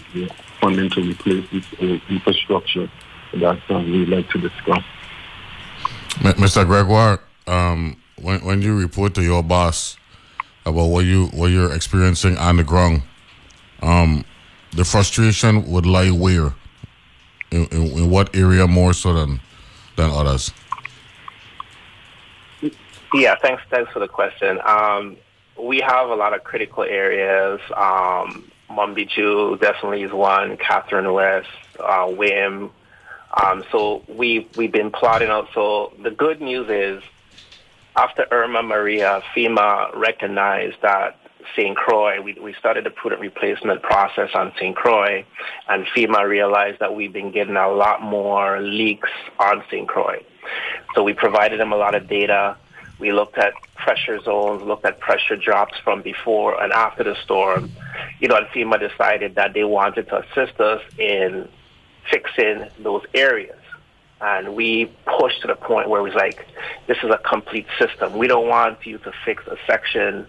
[0.60, 2.90] funding to replace this uh, infrastructure
[3.34, 4.82] that um, we'd like to discuss.
[6.20, 6.66] Mr.
[6.66, 9.96] Gregoire, um, when when you report to your boss
[10.64, 13.02] about what you what you're experiencing on the ground,
[13.82, 14.24] um,
[14.72, 16.54] the frustration would lie where?
[17.50, 19.40] In, in, in, what area more so than
[19.96, 20.52] than others?
[23.14, 23.62] Yeah, thanks.
[23.70, 24.60] Thanks for the question.
[24.64, 25.16] Um,
[25.58, 27.60] we have a lot of critical areas.
[27.74, 30.56] Um, Mon Bijou definitely is one.
[30.56, 32.70] Catherine West, uh, WIM.
[33.42, 35.48] Um, so we we've been plotting out.
[35.54, 37.02] So the good news is,
[37.94, 41.18] after Irma Maria, FEMA recognized that
[41.54, 41.76] St.
[41.76, 44.74] Croix, we, we started the prudent replacement process on St.
[44.74, 45.24] Croix,
[45.68, 49.88] and FEMA realized that we've been getting a lot more leaks on St.
[49.88, 50.24] Croix.
[50.94, 52.56] So we provided them a lot of data.
[52.98, 57.70] We looked at pressure zones, looked at pressure drops from before and after the storm.
[58.20, 61.48] You know, and FEMA decided that they wanted to assist us in
[62.10, 63.58] fixing those areas.
[64.20, 66.46] And we pushed to the point where it was like,
[66.86, 68.16] this is a complete system.
[68.16, 70.26] We don't want you to fix a section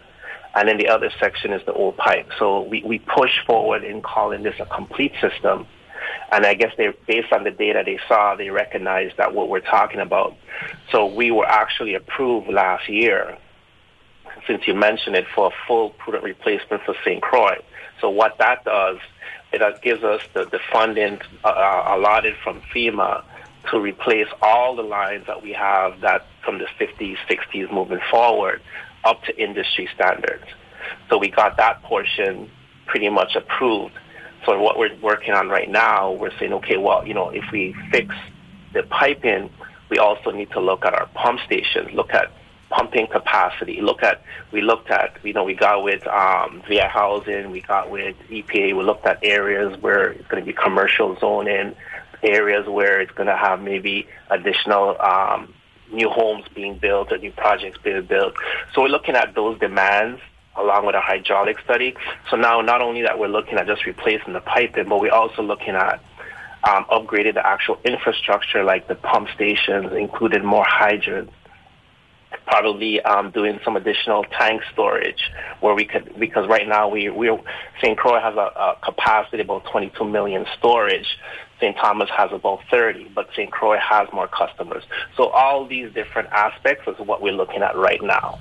[0.58, 2.28] and then the other section is the old pipe.
[2.40, 5.68] So we, we push forward in calling this a complete system.
[6.32, 9.60] And I guess they, based on the data they saw, they recognized that what we're
[9.60, 10.36] talking about.
[10.92, 13.38] So we were actually approved last year,
[14.48, 17.22] since you mentioned it, for a full prudent replacement for St.
[17.22, 17.58] Croix.
[18.02, 18.98] So what that does,
[19.54, 23.24] it gives us the, the funding uh, uh, allotted from FEMA
[23.70, 28.62] to replace all the lines that we have that from the 50s, 60s moving forward
[29.04, 30.46] up to industry standards.
[31.10, 32.50] So we got that portion
[32.86, 33.94] pretty much approved.
[34.46, 37.76] So what we're working on right now, we're saying, okay, well, you know, if we
[37.92, 38.14] fix
[38.74, 39.50] the piping,
[39.90, 42.32] we also need to look at our pump stations, look at
[42.70, 47.52] pumping capacity, look at, we looked at, you know, we got with um, VI housing,
[47.52, 51.76] we got with EPA, we looked at areas where it's going to be commercial zoning,
[52.24, 55.54] areas where it's going to have maybe additional um,
[55.92, 58.34] new homes being built or new projects being built.
[58.74, 60.22] So we're looking at those demands
[60.56, 61.96] along with a hydraulic study.
[62.30, 65.44] So now not only that we're looking at just replacing the piping, but we're also
[65.44, 66.02] looking at
[66.64, 71.32] um, upgrading the actual infrastructure like the pump stations, including more hydrants,
[72.46, 77.30] probably um, doing some additional tank storage where we could, because right now we, we
[77.82, 77.98] St.
[77.98, 81.18] Croix has a, a capacity about 22 million storage.
[81.60, 81.76] St.
[81.78, 83.52] Thomas has about 30, but St.
[83.52, 84.84] Croix has more customers.
[85.16, 88.40] So all these different aspects is what we're looking at right now.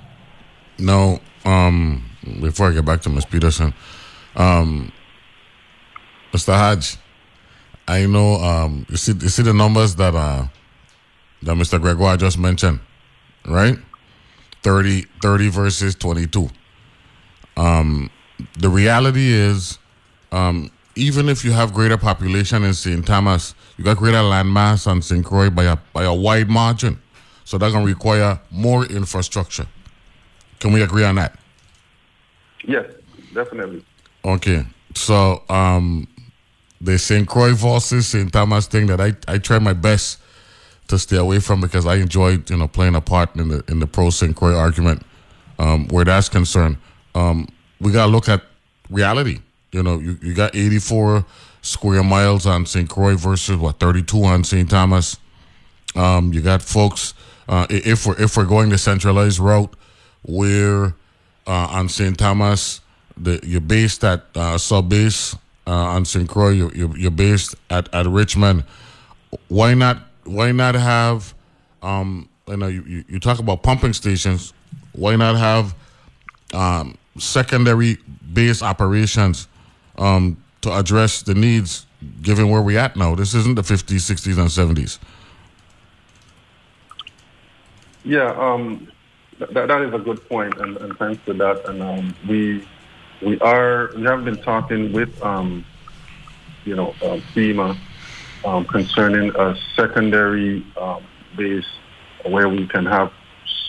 [0.77, 2.05] No, um,
[2.41, 3.25] before I get back to Ms.
[3.25, 3.73] Peterson,
[4.35, 4.91] um,
[6.31, 6.53] Mr.
[6.55, 6.97] Hodge,
[7.87, 10.47] I know um, you see you see the numbers that uh,
[11.41, 11.81] that Mr.
[11.81, 12.79] Gregoire just mentioned,
[13.45, 13.77] right?
[14.63, 16.49] 30, 30 versus 22.
[17.55, 18.09] Um,
[18.59, 19.79] the reality is,
[20.31, 23.05] um, even if you have greater population in St.
[23.05, 25.23] Thomas, you got greater landmass on St.
[25.23, 26.99] Croix by a, by a wide margin.
[27.45, 29.67] So that's going to require more infrastructure.
[30.59, 31.37] Can we agree on that?
[32.67, 32.85] Yes,
[33.33, 33.85] definitely.
[34.25, 34.65] Okay.
[34.95, 36.07] So um,
[36.81, 37.27] the St.
[37.27, 38.31] Croix versus St.
[38.33, 40.19] Thomas thing that I, I try my best
[40.87, 43.79] to stay away from because I enjoyed, you know, playing a part in the in
[43.79, 44.35] the pro St.
[44.35, 45.03] Croix argument
[45.59, 46.77] um, where that's concerned.
[47.15, 47.47] Um,
[47.79, 48.41] we got to look at
[48.89, 49.39] reality.
[49.71, 51.25] You know, you, you got 84
[51.61, 52.89] square miles on St.
[52.89, 54.69] Croix versus what 32 on St.
[54.69, 55.17] Thomas.
[55.95, 57.13] Um, you got folks.
[57.49, 59.73] Uh, if we're if we're going the centralized route,
[60.23, 60.95] where
[61.47, 62.17] uh, on St.
[62.17, 62.81] Thomas,
[63.15, 66.27] the, you're based at uh, sub base uh, on St.
[66.27, 66.49] Croix.
[66.49, 68.63] You're, you're, you're based at, at Richmond.
[69.47, 69.99] Why not?
[70.25, 71.33] Why not have?
[71.81, 74.53] Um, you know, you, you talk about pumping stations.
[74.93, 75.75] Why not have
[76.53, 77.97] um, secondary
[78.33, 79.47] base operations
[79.97, 81.85] um, to address the needs
[82.21, 83.15] given where we're at now.
[83.15, 84.99] This isn't the 50s, 60s, and 70s.
[88.03, 88.87] Yeah, um,
[89.37, 91.67] th- that is a good point, and, and thanks for that.
[91.67, 92.65] And um, we
[93.21, 95.65] we are we have been talking with um,
[96.63, 97.77] you know uh, FEMA
[98.45, 101.03] um, concerning a secondary um,
[101.35, 101.65] base
[102.25, 103.11] where we can have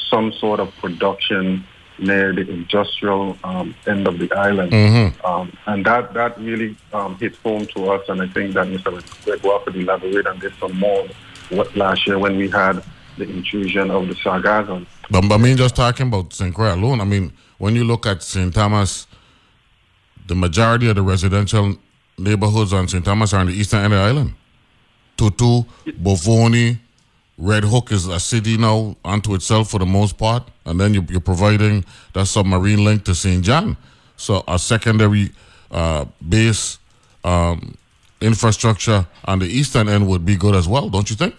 [0.09, 1.65] some sort of production
[1.99, 4.73] near the industrial um, end of the island.
[4.73, 5.27] Mm-hmm.
[5.27, 8.09] Um, and that, that really um, hit home to us.
[8.09, 9.25] And I think that Mr.
[9.25, 11.07] Gregoire could elaborate on this some more
[11.51, 12.83] what, last year when we had
[13.17, 14.87] the intrusion of the sargassum.
[15.11, 16.55] But, but I mean, just talking about St.
[16.55, 18.55] Croix alone, I mean, when you look at St.
[18.55, 19.07] Thomas,
[20.27, 21.77] the majority of the residential
[22.19, 23.05] neighborhoods on St.
[23.05, 24.35] Thomas are on the eastern end of the island.
[25.17, 26.79] Tutu, Bovoni,
[27.39, 31.05] Red Hook is a city now unto itself for the most part, and then you're,
[31.05, 33.45] you're providing that submarine link to St.
[33.45, 33.77] John.
[34.17, 35.31] So a secondary
[35.71, 36.79] uh, base
[37.23, 37.77] um,
[38.21, 41.37] infrastructure on the eastern end would be good as well, don't you think?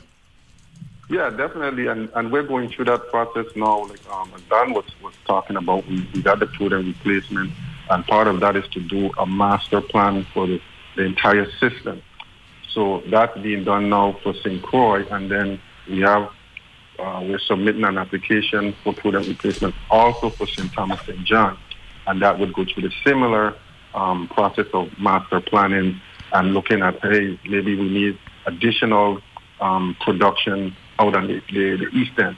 [1.09, 3.87] Yeah, definitely, and and we're going through that process now.
[3.87, 7.51] Like um, Dan was was talking about, we, we got the prudent replacement,
[7.89, 10.61] and part of that is to do a master plan for the,
[10.95, 12.03] the entire system.
[12.69, 14.61] So that's being done now for St.
[14.61, 15.59] Croix, and then
[15.89, 16.29] we have
[16.99, 20.71] uh, we're submitting an application for prudent replacement also for St.
[20.73, 21.23] Thomas St.
[21.23, 21.57] John,
[22.07, 23.55] and that would go through the similar
[23.93, 25.99] um, process of master planning
[26.33, 29.21] and looking at hey maybe we need additional
[29.61, 32.37] um, production out on the, the, the east end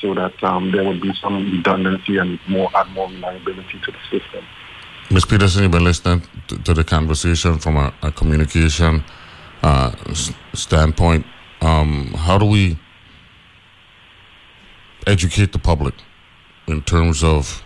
[0.00, 3.98] so that um, there would be some redundancy and more add more reliability to the
[4.18, 4.44] system.
[5.10, 5.24] Ms.
[5.24, 9.02] Peterson, you've been listening to, the conversation from a, a communication
[9.62, 9.92] uh,
[10.54, 11.26] standpoint.
[11.60, 12.78] Um, how do we
[15.06, 15.94] educate the public
[16.66, 17.62] in terms of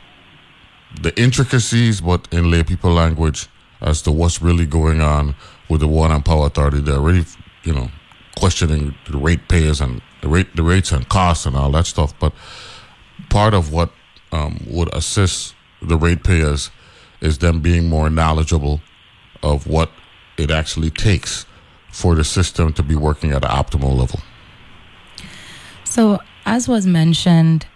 [1.01, 3.49] the intricacies, but in lay people language,
[3.81, 5.35] as to what's really going on
[5.69, 6.81] with the Water and Power Authority?
[6.81, 7.25] They're already,
[7.63, 7.91] you know,
[8.37, 12.19] questioning the ratepayers and the rate, the rates and costs and all that stuff.
[12.19, 12.33] But
[13.31, 13.91] part of what
[14.33, 16.71] um, would assist the ratepayers
[17.21, 18.81] is them being more knowledgeable
[19.43, 19.91] of what
[20.37, 21.47] it actually takes
[21.95, 24.21] for the system to be working at an optimal level.
[25.85, 27.67] So, as was mentioned,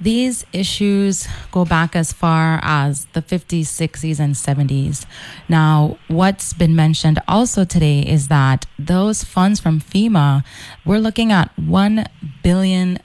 [0.00, 5.06] these issues go back as far as the 50s, 60s, and 70s.
[5.48, 10.42] Now, what's been mentioned also today is that those funds from FEMA,
[10.84, 12.06] we're looking at $1
[12.42, 12.98] billion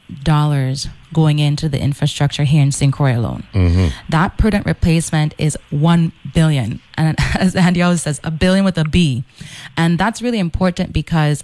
[1.16, 2.92] going into the infrastructure here in St.
[2.92, 3.44] Croix alone.
[3.54, 3.88] Mm-hmm.
[4.10, 6.82] That prudent replacement is 1 billion.
[6.98, 9.24] And as Andy always says, a billion with a B.
[9.78, 11.42] And that's really important because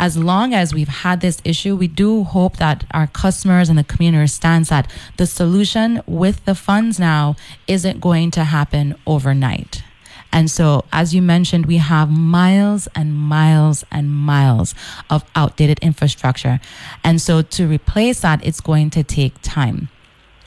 [0.00, 3.84] as long as we've had this issue, we do hope that our customers and the
[3.84, 7.36] community understands that the solution with the funds now
[7.68, 9.84] isn't going to happen overnight.
[10.32, 14.74] And so, as you mentioned, we have miles and miles and miles
[15.10, 16.60] of outdated infrastructure.
[17.04, 19.88] And so, to replace that, it's going to take time.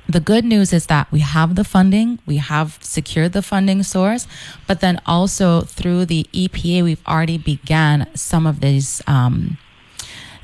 [0.08, 4.28] The good news is that we have the funding, we have secured the funding source,
[4.68, 9.58] but then also through the EPA, we've already began some of these um,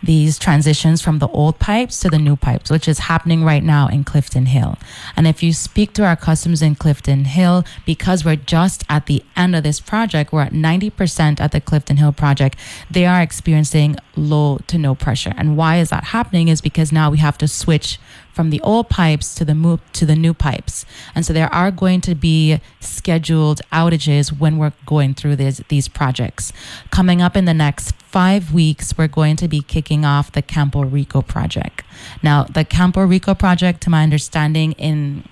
[0.04, 3.88] these transitions from the old pipes to the new pipes, which is happening right now
[3.88, 4.78] in Clifton Hill.
[5.16, 9.24] And if you speak to our customers in Clifton Hill, because we're just at the
[9.36, 12.58] end of this project, we're at 90% at the Clifton Hill project,
[12.90, 15.34] they are experiencing low to no pressure.
[15.38, 18.00] And why is that happening is because now we have to switch
[18.34, 20.86] from the old pipes to the move to the new pipes.
[21.16, 25.88] And so there are going to be scheduled outages when we're going through these these
[25.88, 26.54] projects.
[26.92, 30.84] Coming up in the next five weeks, we're going to be kicking off the Campo
[30.84, 31.84] Rico project.
[32.22, 35.24] Now, the Campo Rico project, to my understanding, in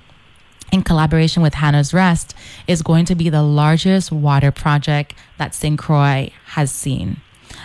[0.72, 2.36] in collaboration with Hannah's Rest,
[2.68, 5.80] is going to be the largest water project that St.
[5.80, 7.22] Croix has seen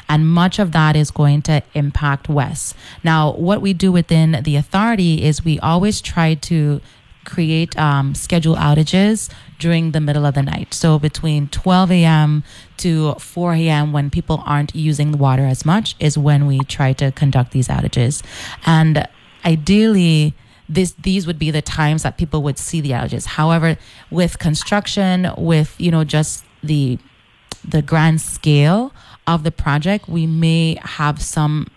[0.08, 2.76] and much of that is going to impact West.
[3.02, 6.80] Now, what we do within the authority is we always try to
[7.24, 10.74] create um, schedule outages during the middle of the night.
[10.74, 12.44] So between 12 a.m.
[12.78, 16.92] to 4 a.m., when people aren't using the water as much, is when we try
[16.94, 18.22] to conduct these outages.
[18.66, 19.08] And
[19.44, 20.34] ideally,
[20.68, 23.26] this these would be the times that people would see the outages.
[23.26, 23.76] However,
[24.10, 26.98] with construction, with you know just the
[27.66, 28.92] the grand scale
[29.26, 31.68] of the project, we may have some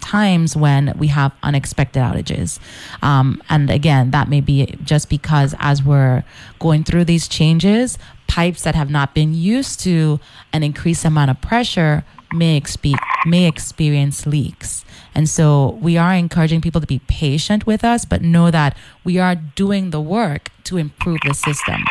[0.00, 2.58] times when we have unexpected outages.
[3.02, 6.24] Um, and again, that may be just because as we're
[6.58, 10.20] going through these changes, pipes that have not been used to
[10.52, 14.84] an increased amount of pressure may, expe- may experience leaks.
[15.14, 19.18] And so we are encouraging people to be patient with us, but know that we
[19.18, 21.84] are doing the work to improve the system.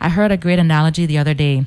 [0.00, 1.66] I heard a great analogy the other day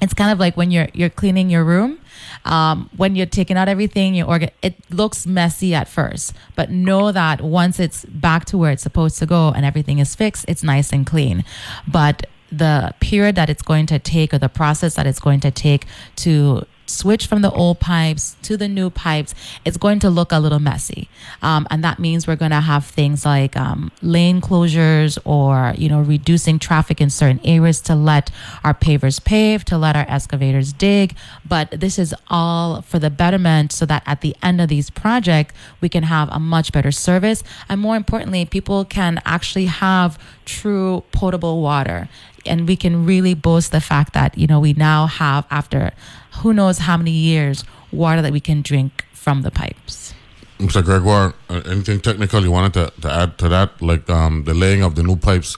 [0.00, 1.98] it's kind of like when you're you're cleaning your room
[2.44, 7.12] um, when you're taking out everything you organ it looks messy at first but know
[7.12, 10.62] that once it's back to where it's supposed to go and everything is fixed it's
[10.62, 11.44] nice and clean.
[11.86, 15.52] But the period that it's going to take or the process that it's going to
[15.52, 19.34] take to switch from the old pipes to the new pipes,
[19.64, 21.08] it's going to look a little messy.
[21.42, 25.88] Um, and that means we're going to have things like um, lane closures or, you
[25.88, 28.30] know, reducing traffic in certain areas to let
[28.64, 31.16] our pavers pave, to let our excavators dig.
[31.46, 35.54] But this is all for the betterment so that at the end of these projects,
[35.80, 37.42] we can have a much better service.
[37.68, 42.08] And more importantly, people can actually have true potable water
[42.46, 45.92] and we can really boast the fact that you know we now have after
[46.40, 50.14] who knows how many years water that we can drink from the pipes.
[50.58, 50.84] Mr.
[50.84, 54.82] Gregoire, uh, anything technical you wanted to, to add to that, like um, the laying
[54.82, 55.56] of the new pipes?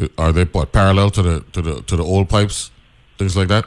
[0.00, 2.70] uh, Are they what, parallel to the to the to the old pipes,
[3.18, 3.66] things like that?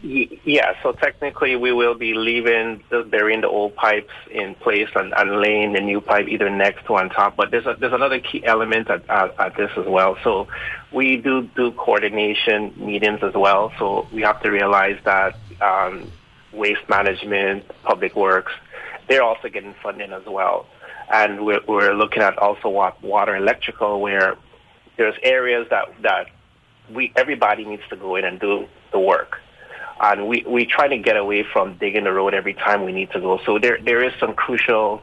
[0.00, 5.12] Yeah, so technically we will be leaving, the, burying the old pipes in place and,
[5.16, 7.34] and laying the new pipe either next to on top.
[7.34, 10.16] But there's a, there's another key element at, at, at this as well.
[10.22, 10.46] So
[10.92, 13.72] we do do coordination meetings as well.
[13.78, 16.10] So we have to realize that um,
[16.52, 18.52] waste management, public works,
[19.08, 20.66] they're also getting funding as well.
[21.12, 24.36] And we're, we're looking at also wa- water electrical where
[24.96, 26.26] there's areas that, that
[26.90, 29.38] we everybody needs to go in and do the work
[30.00, 33.10] and we we try to get away from digging the road every time we need
[33.12, 33.40] to go.
[33.44, 35.02] So there there is some crucial,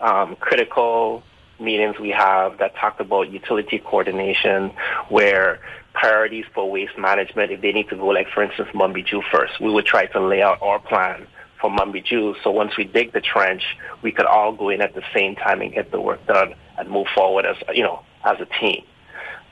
[0.00, 1.22] um, critical
[1.60, 4.72] meetings we have that talk about utility coordination,
[5.08, 5.60] where
[5.94, 9.60] priorities for waste management, if they need to go, like for instance, Mon Bijou first,
[9.60, 11.26] we would try to lay out our plan
[11.60, 12.34] for Mon Bijou.
[12.44, 13.62] So once we dig the trench,
[14.02, 16.90] we could all go in at the same time and get the work done and
[16.90, 18.84] move forward as you know as a team.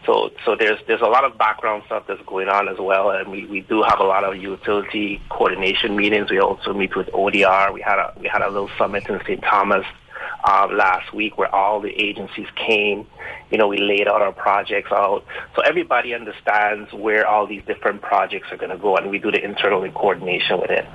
[0.06, 3.30] So, so there's there's a lot of background stuff that's going on as well, and
[3.30, 6.30] we, we do have a lot of utility coordination meetings.
[6.30, 7.72] We also meet with ODR.
[7.72, 9.42] We had a we had a little summit in St.
[9.42, 9.86] Thomas
[10.44, 13.06] um, last week where all the agencies came.
[13.50, 18.02] You know, we laid out our projects out, so everybody understands where all these different
[18.02, 20.86] projects are going to go, and we do the internal coordination with it.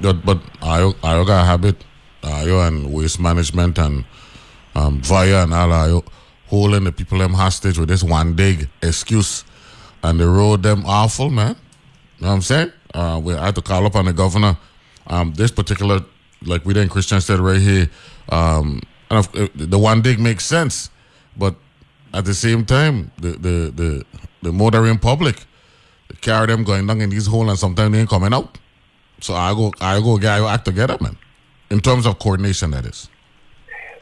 [0.00, 1.84] But but I I got a habit,
[2.44, 4.04] you and waste management and
[4.74, 6.00] um, via and all uh,
[6.48, 9.44] holding the people them hostage with this one dig excuse,
[10.02, 11.56] and the road them awful man.
[12.18, 12.72] You know what I'm saying?
[12.92, 14.56] Uh, we had to call up on the governor.
[15.06, 16.00] Um, this particular,
[16.42, 17.90] like we in Christiansted right here,
[18.30, 18.80] um,
[19.10, 20.90] and of, uh, the one dig makes sense,
[21.36, 21.54] but
[22.14, 24.04] at the same time, the the the,
[24.42, 25.46] the motoring public
[26.20, 28.58] carry them going down in these holes, and sometimes they ain't coming out.
[29.20, 31.16] So I go, I go, guy, act together, man.
[31.70, 33.08] In terms of coordination, that is.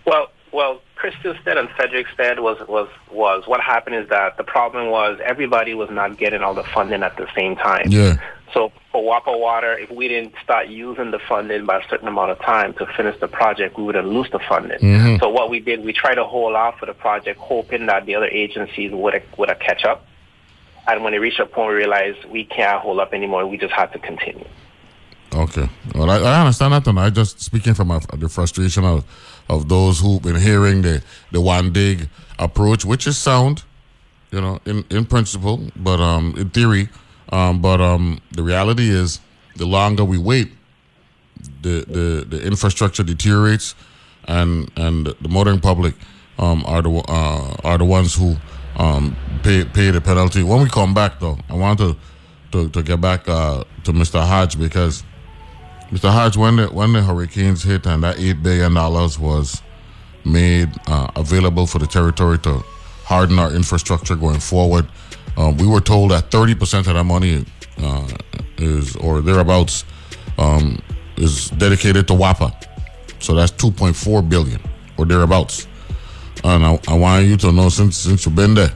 [0.07, 5.19] Well, well, Christiansted and Frederiksted was was was what happened is that the problem was
[5.25, 7.87] everybody was not getting all the funding at the same time.
[7.89, 8.17] Yeah.
[8.53, 12.31] So for Wapa Water, if we didn't start using the funding by a certain amount
[12.33, 14.81] of time to finish the project, we would have lose the funding.
[14.81, 15.21] Mhm.
[15.21, 18.15] So what we did, we tried to hold off for the project, hoping that the
[18.17, 20.05] other agencies would would catch up.
[20.89, 23.47] And when it reached a point, we realized we can't hold up anymore.
[23.47, 24.47] We just had to continue.
[25.35, 25.69] Okay.
[25.95, 29.05] Well, I, I understand that, and I just speaking from the frustration of
[29.49, 33.65] of those who've been hearing the the one dig approach, which is sound,
[34.31, 36.89] you know, in in principle, but um, in theory,
[37.33, 39.21] um, but um, the reality is,
[39.57, 40.53] the longer we wait,
[41.63, 43.75] the the the infrastructure deteriorates,
[44.27, 45.95] and and the modern public
[46.39, 48.37] um are the uh, are the ones who
[48.77, 50.43] um pay pay the penalty.
[50.43, 51.97] When we come back, though, I want to
[52.53, 54.25] to, to get back uh, to Mr.
[54.27, 55.05] Hodge because
[55.91, 56.11] Mr.
[56.11, 59.63] Hodge, when the when the hurricanes hit and that eight billion dollars was
[60.25, 62.63] made uh, available for the territory to
[63.05, 64.87] harden our infrastructure going forward,
[65.39, 67.47] um, we were told that thirty percent of that money
[67.79, 68.07] uh,
[68.59, 69.87] is or thereabouts
[70.37, 70.79] um,
[71.17, 72.53] is dedicated to WAPA.
[73.19, 74.61] So that's two point four billion
[74.99, 75.67] or thereabouts.
[76.45, 78.75] And I, I want you to know since since you've been there,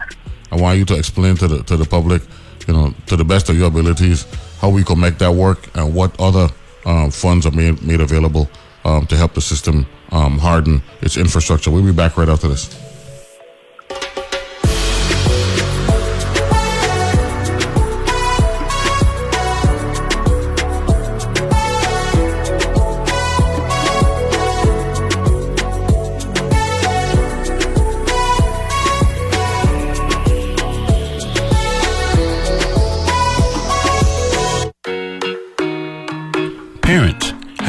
[0.51, 2.23] I want you to explain to the to the public,
[2.67, 4.27] you know, to the best of your abilities,
[4.63, 6.49] how we can make that work and what other
[6.85, 8.49] um, funds are made made available
[8.85, 11.70] um, to help the system um, harden its infrastructure.
[11.70, 12.91] We'll be back right after this.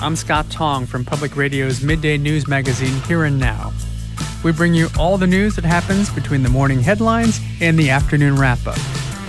[0.00, 3.72] I'm Scott Tong from Public Radio's midday news magazine Here and Now.
[4.42, 8.36] We bring you all the news that happens between the morning headlines and the afternoon
[8.36, 8.76] wrap up,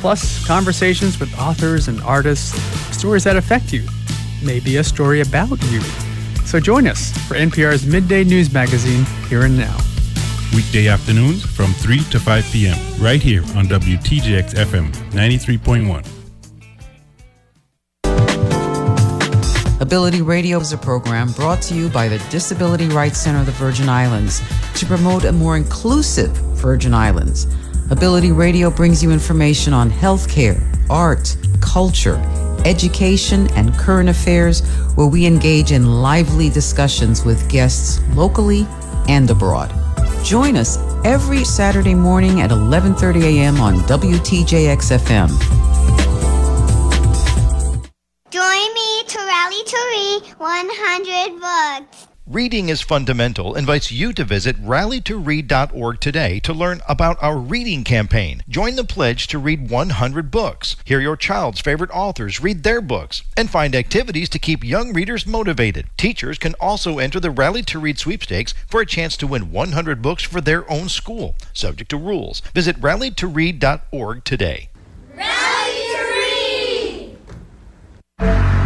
[0.02, 2.60] plus conversations with authors and artists,
[2.96, 3.88] stories that affect you,
[4.44, 5.82] maybe a story about you.
[6.46, 9.78] So join us for NPR's midday news magazine Here and Now.
[10.54, 12.78] Weekday afternoons from 3 to 5 p.m.
[13.02, 16.25] right here on WTJX FM 93.1.
[19.82, 23.52] Ability Radio is a program brought to you by the Disability Rights Center of the
[23.52, 24.42] Virgin Islands
[24.76, 27.46] to promote a more inclusive Virgin Islands.
[27.92, 32.16] Ability Radio brings you information on healthcare, art, culture,
[32.64, 34.62] education, and current affairs
[34.96, 38.66] where we engage in lively discussions with guests locally
[39.10, 39.76] and abroad.
[40.24, 43.60] Join us every Saturday morning at 11:30 a.m.
[43.60, 45.75] on WTJX FM.
[49.08, 52.08] Join me to rally to read 100 books.
[52.28, 58.42] Reading is Fundamental invites you to visit rallytoread.org today to learn about our reading campaign.
[58.50, 60.76] Join the pledge to read 100 books.
[60.86, 65.28] Hear your child's favorite authors read their books and find activities to keep young readers
[65.28, 65.88] motivated.
[65.98, 70.02] Teachers can also enter the Rally to Read sweepstakes for a chance to win 100
[70.02, 72.40] books for their own school, subject to rules.
[72.56, 74.70] Visit rallytoread.org today.
[75.14, 77.18] Rally to
[78.20, 78.65] read!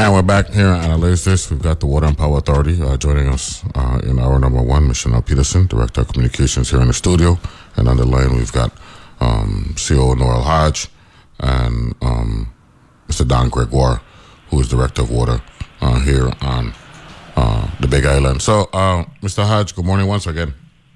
[0.00, 1.50] And we're back here on Analyze This.
[1.50, 4.88] We've got the Water and Power Authority uh, joining us uh, in our number one,
[4.88, 7.38] Michelle Peterson, Director of Communications here in the studio.
[7.76, 8.72] And on the line, we've got
[9.20, 10.88] um, CO Noel Hodge
[11.40, 12.50] and um,
[13.08, 13.28] Mr.
[13.28, 14.00] Don Gregoire,
[14.48, 15.42] who is Director of Water
[15.82, 16.72] uh, here on
[17.36, 18.40] uh, the Big Island.
[18.40, 19.46] So, uh, Mr.
[19.46, 20.54] Hodge, good morning once again.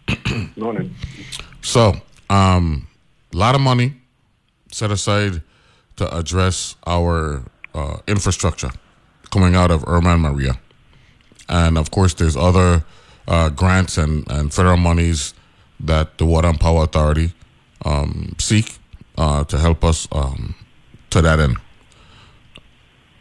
[0.56, 0.94] Morning.
[1.60, 1.92] So,
[2.30, 2.88] um,
[3.34, 3.96] a lot of money
[4.72, 5.42] set aside
[5.96, 7.42] to address our
[7.74, 8.70] uh, infrastructure
[9.34, 10.60] coming out of Irma and Maria.
[11.48, 12.84] And of course, there's other
[13.26, 15.34] uh, grants and, and federal monies
[15.80, 17.32] that the Water and Power Authority
[17.84, 18.78] um, seek
[19.18, 20.54] uh, to help us um,
[21.10, 21.56] to that end.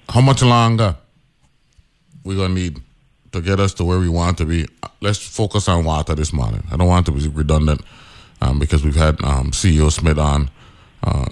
[0.08, 0.96] How much longer
[2.24, 2.80] we gonna need
[3.32, 4.68] to get us to where we want to be?
[5.02, 6.64] Let's focus on water this morning.
[6.72, 7.82] I don't want to be redundant
[8.40, 10.52] um, because we've had um, CEO Smith on
[11.02, 11.30] uh,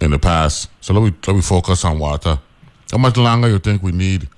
[0.00, 0.70] in the past.
[0.80, 2.38] So let me let me focus on water.
[2.90, 4.28] How much longer you think we need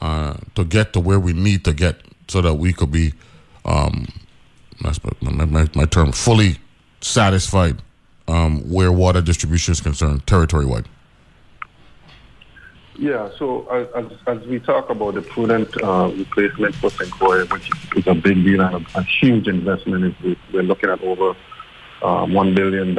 [0.00, 3.12] uh, to get to where we need to get so that we could be,
[3.64, 4.06] um,
[4.80, 6.58] my, my, my term, fully
[7.00, 7.82] satisfied
[8.28, 10.88] um, where water distribution is concerned, territory wide?
[12.96, 16.90] Yeah, so as, as, we talk about the prudent uh, replacement for.
[16.90, 20.16] Croix, which is a big deal and a, a huge investment,
[20.52, 21.30] we're looking at over
[22.02, 22.98] um, $1 billion.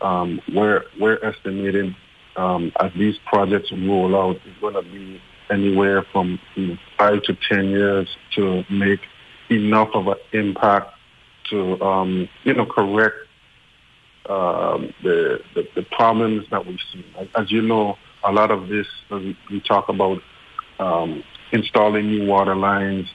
[0.00, 1.96] Um, we're, we're estimating
[2.38, 5.20] um, as these projects roll out, it's going to be
[5.50, 9.00] anywhere from you know, five to 10 years to make
[9.50, 10.94] enough of an impact
[11.50, 13.16] to, um, you know, correct
[14.28, 17.04] um, the, the, the problems that we've seen.
[17.34, 20.20] as you know, a lot of this, we, we talk about
[20.78, 23.08] um, installing new water lines,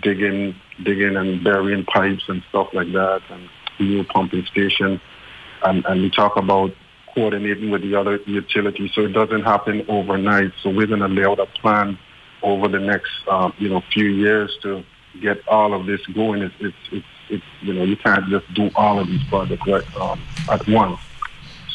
[0.00, 0.54] digging,
[0.84, 5.00] digging and burying pipes and stuff like that, and new pumping stations.
[5.64, 6.70] and, and we talk about
[7.14, 10.52] coordinating with the other utilities, so it doesn't happen overnight.
[10.62, 11.98] So we're going to lay out a plan
[12.42, 14.84] over the next, um, you know, few years to
[15.20, 16.42] get all of this going.
[16.42, 19.96] It's, it's, it's, it's, you know, you can't just do all of these projects right,
[19.96, 20.98] um, at once.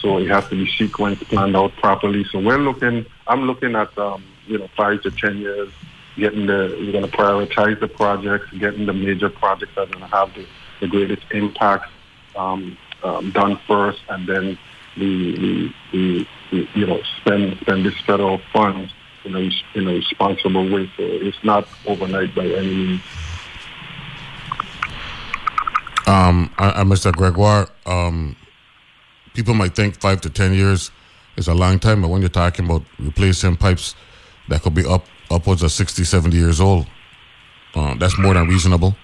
[0.01, 2.25] So it has to be sequenced, planned out properly.
[2.31, 5.71] So we're looking, I'm looking at, um, you know, five to 10 years,
[6.17, 9.99] getting the, we're going to prioritize the projects, getting the major projects that are going
[9.99, 10.45] to have the,
[10.81, 11.89] the greatest impact
[12.36, 14.57] um, um, done first, and then
[14.97, 18.91] the, you know, spend, spend this federal funds
[19.25, 20.89] in a, in a responsible way.
[20.97, 23.01] So it's not overnight by any means.
[26.07, 27.11] Um, I, I, Mr.
[27.11, 28.35] Gregoire, um,
[29.33, 30.91] people might think five to ten years
[31.35, 33.95] is a long time, but when you're talking about replacing pipes
[34.49, 36.85] that could be up upwards of 60, 70 years old,
[37.73, 38.95] uh, that's more than reasonable.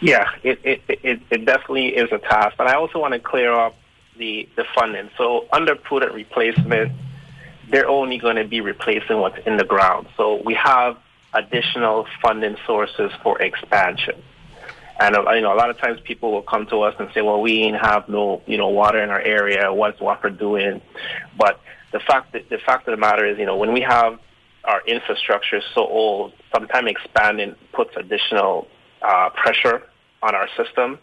[0.00, 2.56] Yeah, it, it, it, it definitely is a task.
[2.58, 3.74] But I also want to clear up
[4.18, 5.10] the, the funding.
[5.16, 6.92] So under prudent replacement,
[7.70, 10.08] they're only going to be replacing what's in the ground.
[10.16, 10.98] So we have
[11.32, 14.22] additional funding sources for expansion.
[14.98, 17.20] And uh, you know, a lot of times people will come to us and say,
[17.20, 19.70] "Well, we ain't have no, you know, water in our area.
[19.70, 20.80] What's WAPA doing?"
[21.36, 21.60] But
[21.92, 24.18] the fact that the fact of the matter is, you know, when we have
[24.64, 28.68] our infrastructure so old, sometimes expanding puts additional
[29.02, 29.82] uh, pressure
[30.22, 30.98] on our system.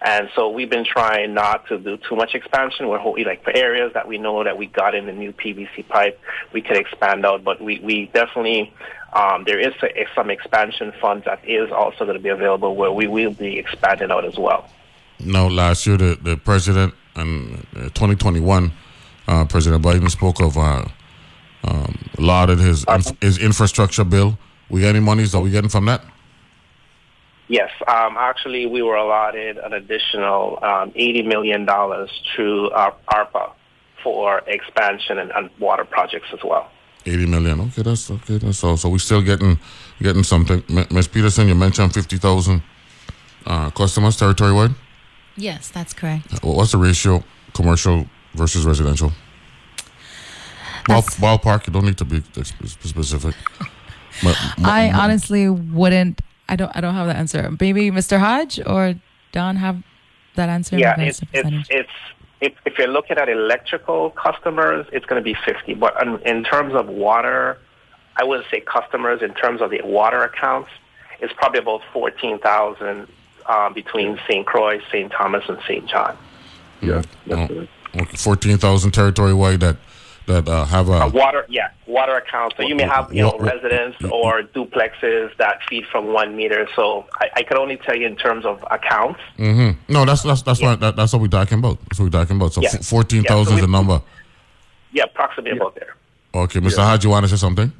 [0.00, 2.88] And so we've been trying not to do too much expansion.
[2.88, 5.88] We're hoping, like for areas that we know that we got in the new PVC
[5.88, 6.20] pipe,
[6.52, 7.42] we could expand out.
[7.42, 8.72] But we, we definitely,
[9.12, 12.92] um, there is a, some expansion funds that is also going to be available where
[12.92, 14.70] we will be expanding out as well.
[15.18, 18.72] Now, last year, the, the president and uh, 2021,
[19.26, 20.84] uh, President Biden spoke of uh,
[21.64, 24.38] um, lauded his inf- his infrastructure bill.
[24.70, 26.04] We got any monies that we getting from that?
[27.48, 31.66] Yes, um, actually, we were allotted an additional um, $80 million
[32.34, 33.52] through our ARPA
[34.02, 36.70] for expansion and, and, water projects as well.
[37.06, 37.60] 80 million.
[37.60, 38.36] Okay, that's okay.
[38.36, 38.76] That's all.
[38.76, 39.58] So we're still getting
[40.00, 40.62] getting something.
[40.90, 41.08] Ms.
[41.08, 42.62] Peterson, you mentioned 50,000
[43.46, 44.74] uh, customers territory wide?
[45.36, 46.26] Yes, that's correct.
[46.42, 47.24] What's the ratio
[47.54, 49.12] commercial versus residential?
[50.86, 52.22] Ball, ballpark, you don't need to be
[52.64, 53.34] specific.
[54.64, 57.50] I honestly wouldn't I don't I don't have the answer.
[57.60, 58.18] Maybe Mr.
[58.18, 58.94] Hodge or
[59.32, 59.82] Don have
[60.36, 60.78] that answer.
[60.78, 61.90] Yeah, it's it's, it's
[62.40, 65.74] if, if you're looking at electrical customers, it's going to be 50.
[65.74, 65.94] But
[66.24, 67.58] in terms of water,
[68.16, 70.70] I would say customers in terms of the water accounts,
[71.20, 73.08] it's probably about 14,000
[73.46, 74.46] uh, between St.
[74.46, 75.10] Croix, St.
[75.10, 75.88] Thomas, and St.
[75.88, 76.16] John.
[76.80, 77.66] Yeah, oh,
[78.16, 79.76] 14,000 territory wide that
[80.28, 82.54] that uh, have a, a, water yeah water account.
[82.56, 86.68] So you may have you know residents or duplexes that feed from one meter.
[86.76, 89.20] So I, I could only tell you in terms of accounts.
[89.38, 89.92] Mm-hmm.
[89.92, 90.70] No, that's that's that's yeah.
[90.70, 91.80] what that, that's what we're talking about.
[91.80, 92.52] That's what we're talking about.
[92.52, 92.76] So yeah.
[92.82, 94.00] fourteen thousand yeah, so is the number.
[94.92, 95.94] Yeah, approximately about there.
[96.34, 96.78] Okay, Mr.
[96.78, 96.98] Yeah.
[97.02, 97.72] you want to say something?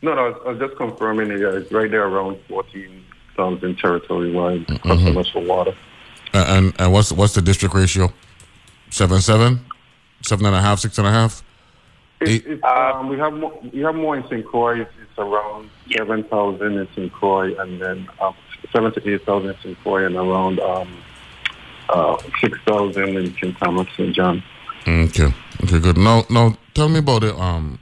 [0.00, 1.40] No, no, I was just confirming it.
[1.40, 3.04] Yeah, it's right there around fourteen
[3.36, 4.88] thousand territory wide mm-hmm.
[4.88, 5.74] customers for water.
[6.32, 8.12] And and what's what's the district ratio?
[8.90, 9.64] Seven seven,
[10.22, 11.42] seven and a half, six and a half.
[12.20, 14.44] It, it, um, we have more, we have more in St.
[14.46, 14.80] Croix.
[14.80, 17.12] It's, it's around seven thousand in St.
[17.12, 18.34] Croix, and then um,
[18.72, 19.78] seven to eight thousand in St.
[19.80, 21.02] Croix, and around um,
[21.88, 23.56] uh, six thousand in St.
[23.58, 24.14] Thomas St.
[24.14, 24.42] John.
[24.86, 25.34] Okay,
[25.64, 25.96] okay, good.
[25.96, 27.34] Now, now, tell me about it.
[27.34, 27.78] Um,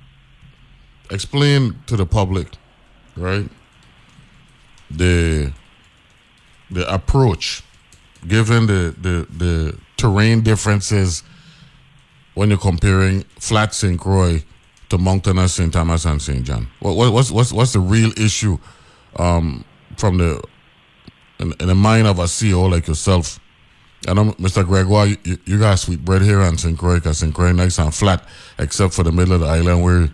[1.11, 2.49] explain to the public,
[3.17, 3.49] right?
[4.91, 5.53] The
[6.71, 7.63] the approach,
[8.27, 11.23] given the the the terrain differences
[12.35, 13.99] when you're comparing flat St.
[13.99, 14.43] Croix
[14.89, 15.73] to mountainous St.
[15.73, 16.45] Thomas and St.
[16.45, 16.69] John?
[16.81, 18.59] What, what's, what's, what's the real issue
[19.17, 19.65] um,
[19.97, 20.43] from the
[21.39, 23.41] in, in, the mind of a CEO like yourself?
[24.09, 24.67] I know, Mr.
[24.67, 26.77] Gregoire, you, you got sweet bread here on St.
[26.77, 27.33] Croix because St.
[27.35, 28.27] Croix nice and flat,
[28.59, 30.09] except for the middle of the island where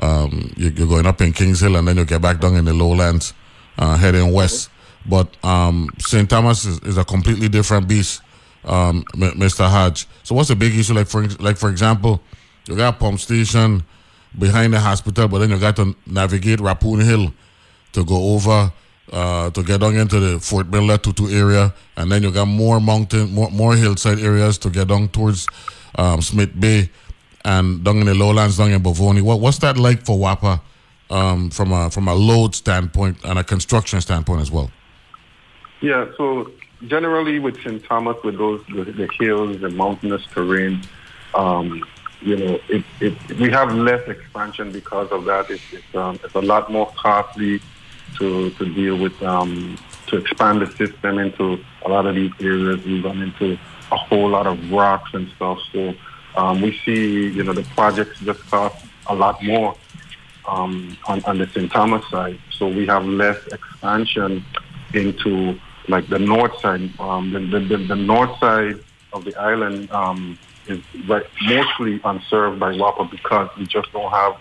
[0.00, 2.64] um, you, are going up in Kings Hill and then you get back down in
[2.64, 3.34] the lowlands
[3.78, 4.70] uh, heading west.
[5.08, 6.28] But um, St.
[6.28, 8.22] Thomas is, is, a completely different beast
[8.66, 9.68] um, Mr.
[9.68, 10.06] Hodge.
[10.22, 10.94] So what's the big issue?
[10.94, 12.20] Like for like for example,
[12.66, 13.84] you got pump station
[14.38, 17.32] behind the hospital, but then you got to navigate Raphune Hill
[17.92, 18.72] to go over
[19.12, 22.80] uh, to get down into the Fort Mylner Tutu area, and then you got more
[22.80, 25.46] mountain, more more hillside areas to get down towards
[25.94, 26.90] um, Smith Bay
[27.44, 29.22] and down in the lowlands down in Bovoni.
[29.22, 30.60] What what's that like for WAPA
[31.10, 34.70] um, from a from a load standpoint and a construction standpoint as well?
[35.80, 36.50] Yeah, so
[36.86, 37.84] generally with St.
[37.84, 40.82] Thomas, with those the, the hills, the mountainous terrain,
[41.34, 41.84] um,
[42.20, 45.50] you know, it, it, we have less expansion because of that.
[45.50, 47.60] It's, it's, um, it's a lot more costly
[48.18, 52.84] to, to deal with, um, to expand the system into a lot of these areas.
[52.84, 53.58] We run into
[53.92, 55.58] a whole lot of rocks and stuff.
[55.72, 55.94] So
[56.36, 59.76] um, we see, you know, the projects just cost a lot more
[60.48, 61.70] um, on, on the St.
[61.70, 62.38] Thomas side.
[62.50, 64.44] So we have less expansion
[64.94, 65.58] into
[65.88, 68.80] like the north side, um, the, the, the, north side
[69.12, 70.80] of the island um, is
[71.42, 74.36] mostly unserved by WAPA because we just don't have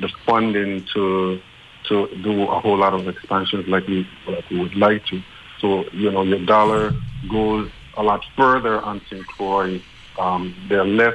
[0.00, 1.40] the funding to
[1.88, 5.22] to do a whole lot of expansions like we like we would like to.
[5.60, 6.92] So you know your dollar
[7.30, 9.26] goes a lot further on St.
[9.26, 9.82] Croix.
[10.18, 11.14] Um, there are less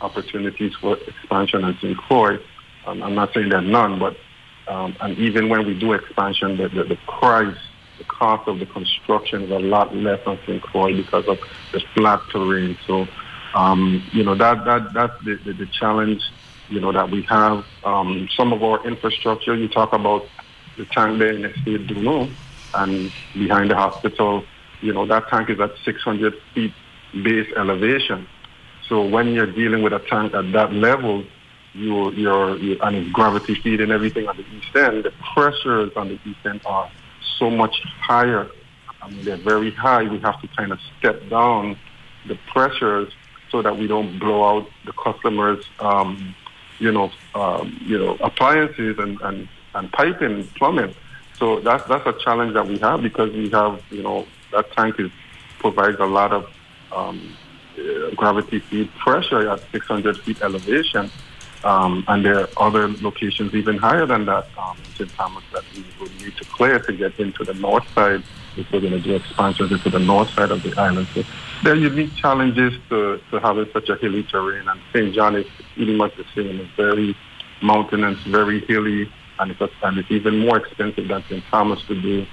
[0.00, 1.96] opportunities for expansion on St.
[1.96, 2.38] Croix.
[2.86, 4.16] Um, I'm not saying there are none, but
[4.68, 7.56] um, and even when we do expansion, the, the, the price
[8.00, 10.62] the cost of the construction is a lot less on St.
[10.62, 11.38] Croix because of
[11.72, 12.76] the flat terrain.
[12.86, 13.06] So,
[13.54, 16.22] um, you know, that, that that's the, the, the, challenge,
[16.70, 17.64] you know, that we have.
[17.84, 20.26] Um, some of our infrastructure, you talk about
[20.78, 22.32] the tank there in Estate Donoe
[22.74, 24.44] and behind the hospital,
[24.80, 26.72] you know, that tank is at 600 feet
[27.22, 28.26] base elevation.
[28.88, 31.24] So when you're dealing with a tank at that level,
[31.74, 36.08] you, you're, you're and it's gravity feeding everything on the east end, the pressures on
[36.08, 36.90] the east end are
[37.40, 38.48] so much higher.
[39.02, 40.04] I mean, they're very high.
[40.04, 41.76] We have to kind of step down
[42.28, 43.12] the pressures
[43.50, 46.36] so that we don't blow out the customers' um,
[46.78, 50.94] you know, um, you know, appliances and, and, and piping, plumbing.
[51.38, 55.00] So that's that's a challenge that we have because we have, you know, that tank
[55.00, 55.10] is
[55.58, 56.50] provides a lot of
[56.92, 57.36] um,
[57.78, 61.10] uh, gravity feed pressure at 600 feet elevation.
[61.64, 65.10] Um, and there are other locations even higher than that um, in St.
[65.10, 68.22] Thomas that we would need to clear to get into the north side
[68.56, 71.06] if we're going to do expansions into the north side of the island.
[71.14, 71.22] So
[71.62, 74.68] there are unique challenges to, to having such a hilly terrain.
[74.68, 75.14] And St.
[75.14, 76.60] John is pretty much the same.
[76.60, 77.16] It's very
[77.62, 81.44] mountainous, very hilly, and it's, and it's even more expensive than St.
[81.50, 82.26] Thomas to do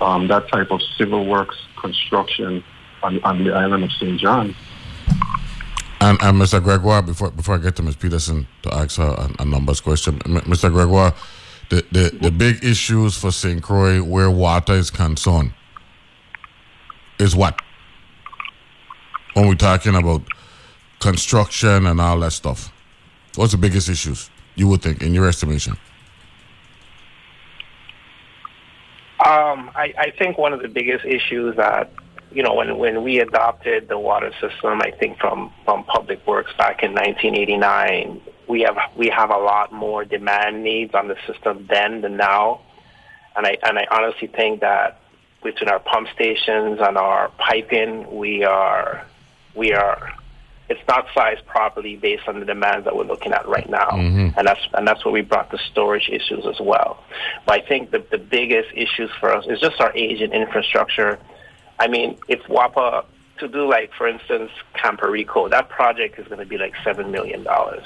[0.00, 2.62] um, that type of civil works construction
[3.02, 4.20] on, on the island of St.
[4.20, 4.54] John.
[6.00, 6.62] And, and Mr.
[6.62, 7.96] Gregoire, before before I get to Ms.
[7.96, 10.70] Peterson to ask her a, a numbers question, Mr.
[10.70, 11.12] Gregoire,
[11.70, 13.62] the, the, the big issues for St.
[13.62, 15.52] Croix where water is concerned
[17.18, 17.60] is what?
[19.34, 20.22] When we're talking about
[21.00, 22.72] construction and all that stuff,
[23.34, 25.76] what's the biggest issues you would think, in your estimation?
[29.26, 31.92] Um, I, I think one of the biggest issues that
[32.30, 36.52] you know when when we adopted the water system, I think from from Public Works
[36.58, 41.66] back in 1989, we have we have a lot more demand needs on the system
[41.68, 42.60] then than now,
[43.36, 45.00] and I and I honestly think that
[45.42, 49.04] between our pump stations and our piping, we are
[49.54, 50.12] we are
[50.68, 54.34] it's not sized properly based on the demands that we're looking at right now, Mhm.
[54.36, 56.98] and that's and that's where we brought the storage issues as well.
[57.46, 61.18] But I think the the biggest issues for us is just our aging infrastructure.
[61.78, 63.04] I mean, if WAPA
[63.38, 67.10] to do like for instance Campo Rico, that project is going to be like seven
[67.10, 67.84] million dollars.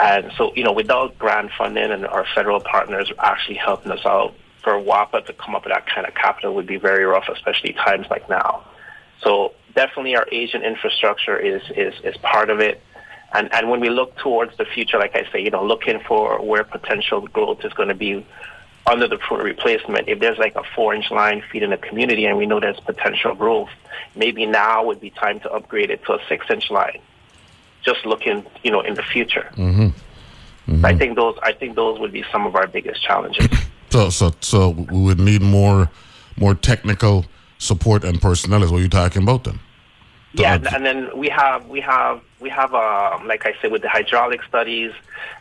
[0.00, 4.34] And so, you know, without grant funding and our federal partners actually helping us out,
[4.64, 7.74] for WAPA to come up with that kind of capital would be very rough, especially
[7.74, 8.66] times like now.
[9.22, 12.80] So definitely our Asian infrastructure is, is, is part of it.
[13.34, 16.42] And, and when we look towards the future, like I say, you know, looking for
[16.42, 18.26] where potential growth is going to be
[18.86, 22.36] under the pro- replacement, if there's like a four inch line feeding a community and
[22.36, 23.70] we know there's potential growth,
[24.14, 27.00] maybe now would be time to upgrade it to a six inch line.
[27.82, 29.50] Just looking, you know, in the future.
[29.56, 30.84] Mm-hmm.
[30.84, 33.46] I think those I think those would be some of our biggest challenges.
[33.90, 35.88] So, so, so we would need more,
[36.36, 37.26] more technical
[37.58, 38.64] support and personnel.
[38.64, 39.60] Is what you're talking about then?
[40.32, 43.82] Yeah, and, and then we have we have we have um, like I said with
[43.82, 44.90] the hydraulic studies.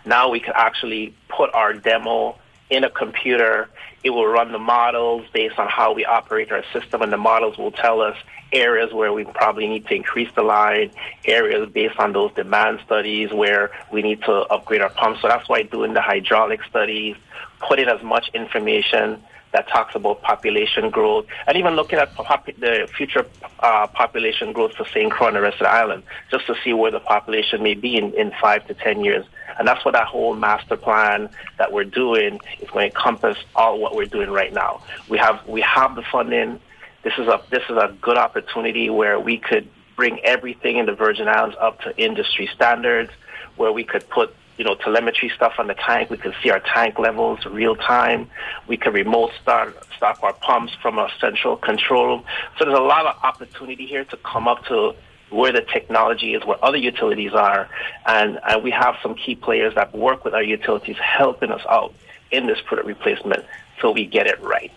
[0.05, 2.37] Now we can actually put our demo
[2.73, 3.69] in a computer.
[4.03, 7.57] It will run the models based on how we operate our system, and the models
[7.57, 8.17] will tell us
[8.51, 10.91] areas where we probably need to increase the line,
[11.25, 15.21] areas based on those demand studies where we need to upgrade our pumps.
[15.21, 17.15] So that's why doing the hydraulic studies,
[17.59, 19.23] putting as much information
[19.53, 23.25] that talks about population growth, and even looking at the future
[23.59, 25.11] uh, population growth for St.
[25.11, 27.95] Croix and the rest of the island, just to see where the population may be
[27.95, 29.25] in, in five to ten years.
[29.57, 31.29] And that's what that whole master plan
[31.59, 34.81] that we're doing is going to encompass all what we're doing right now.
[35.07, 36.59] We have we have the funding.
[37.03, 40.93] This is a this is a good opportunity where we could bring everything in the
[40.93, 43.11] Virgin Islands up to industry standards,
[43.55, 46.09] where we could put you know telemetry stuff on the tank.
[46.09, 48.29] We can see our tank levels real time.
[48.67, 52.23] We can remote start stop our pumps from a central control room.
[52.57, 54.95] So there's a lot of opportunity here to come up to
[55.29, 57.67] where the technology is, where other utilities are,
[58.05, 61.93] and, and we have some key players that work with our utilities helping us out
[62.31, 63.43] in this product replacement
[63.81, 64.71] so we get it right.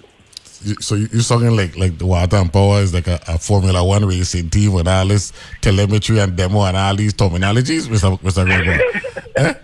[0.80, 3.84] So you- you're talking like like the water and power is like a, a Formula
[3.84, 8.18] One racing team with all this telemetry and demo and all these terminologies, Mr.
[8.20, 8.46] Mr.
[9.36, 9.54] Eh?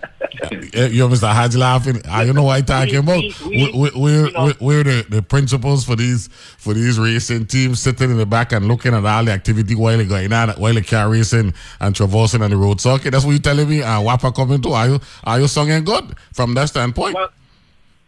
[0.73, 1.31] Eh, You're Mr.
[1.33, 2.01] Hodge laughing.
[2.09, 3.17] I don't know what I'm talking about.
[3.45, 6.27] we- We're, we're, we're, we're the, the principals for these
[6.57, 9.97] for these racing teams sitting in the back and looking at all the activity while
[9.97, 13.11] they're going on, while they're car racing and traversing on the road circuit.
[13.11, 13.81] That's what you're telling me.
[13.81, 14.69] And WAPA coming to.
[14.73, 17.15] Are you are you singing good from that standpoint?
[17.15, 17.29] Well,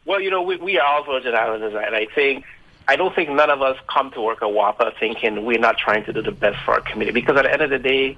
[0.05, 2.45] well, you know, we, we are all Virgin Islanders, and I think
[2.88, 6.05] I don't think none of us come to work at WAPA thinking we're not trying
[6.05, 7.19] to do the best for our community.
[7.19, 8.17] Because at the end of the day,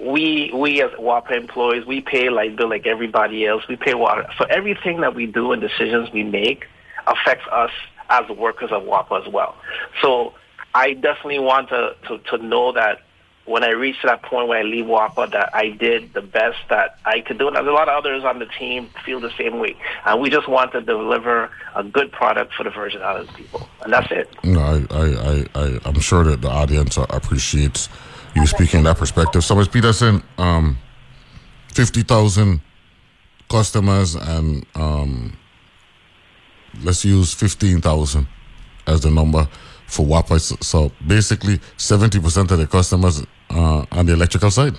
[0.00, 3.66] we we as WAPA employees, we pay like bill like everybody else.
[3.68, 4.26] We pay water.
[4.38, 6.66] So everything that we do and decisions we make
[7.06, 7.70] affects us
[8.10, 9.56] as workers of WAPA as well.
[10.00, 10.34] So
[10.74, 13.00] I definitely want to, to, to know that
[13.48, 16.98] when I reach that point where I leave WAPA, that I did the best that
[17.06, 17.48] I could do.
[17.48, 19.74] And a lot of others on the team feel the same way.
[20.04, 23.66] And we just want to deliver a good product for the Virgin Islands people.
[23.82, 24.28] And that's it.
[24.44, 27.88] No, I, I, I, I, I'm sure that the audience appreciates
[28.36, 29.42] you speaking that perspective.
[29.42, 29.68] So, Ms.
[29.68, 30.78] Peterson, um,
[31.72, 32.60] 50,000
[33.48, 35.36] customers and um,
[36.82, 38.26] let's use 15,000
[38.86, 39.48] as the number
[39.88, 40.38] for WAPA.
[40.62, 44.74] So, basically, 70% of the customers uh, on the electrical side.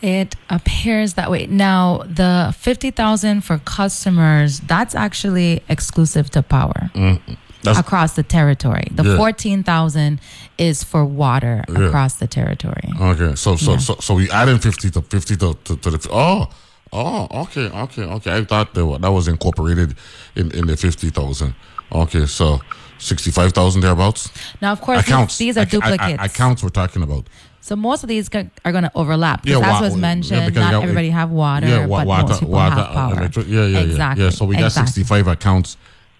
[0.00, 1.46] It appears that way.
[1.46, 7.20] Now, the 50,000 for customers, that's actually exclusive to power Mm,
[7.64, 8.84] that's- across the territory.
[8.92, 9.16] The Yeah.
[9.16, 10.20] 14,000
[10.56, 11.86] is for water Yeah.
[11.88, 12.92] across the territory.
[13.00, 13.78] Okay, so so Yeah.
[13.78, 16.46] so so we adding fifty to fifty to, to, to the oh
[16.92, 18.36] oh okay okay okay.
[18.38, 19.96] I thought that wa- that was incorporated
[20.36, 21.54] in in the fifty thousand.
[21.92, 22.60] Okay, so
[22.98, 24.30] sixty five thousand thereabouts.
[24.60, 26.22] Now, of course, these, accounts these are Ac- a- a- duplicates.
[26.24, 27.26] accounts we're talking about.
[27.60, 28.28] So most of these
[28.64, 29.44] are going to overlap.
[29.46, 32.28] Yeah, as wa- was mentioned, because not got- everybody have water, Yeah, wa- but water,
[32.28, 33.12] most people water, have uh, power.
[33.18, 33.78] electric- yeah, yeah, yeah.
[33.80, 34.24] exactly.
[34.24, 34.86] Yeah, so we got exactly.
[34.86, 35.76] sixty five accounts,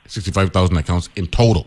[0.07, 1.67] sixty five thousand accounts in total.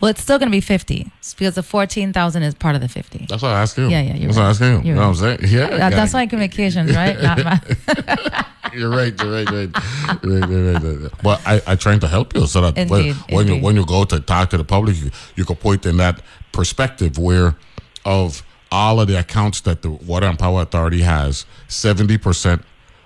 [0.00, 3.26] Well, it's still going to be 50 because the 14,000 is part of the 50.
[3.28, 3.88] That's what I asked you.
[3.88, 4.50] Yeah, yeah, you're That's what I right.
[4.50, 4.66] asked you.
[4.66, 5.38] You're You know what I'm saying?
[5.44, 7.20] Yeah, That- that's why communications, right?
[7.22, 8.74] Not math.
[8.74, 9.14] You're right.
[9.20, 9.50] You're right.
[9.50, 10.22] You're right.
[10.22, 11.12] You're right, you're right, you're right.
[11.22, 13.64] But I, I trying to help you so that when, Indeed, when you indeed.
[13.64, 16.20] when you go to talk to the public, you, you can point in that
[16.52, 17.56] perspective where
[18.04, 22.62] of all of the accounts that the Water and Power Authority has, seventy percent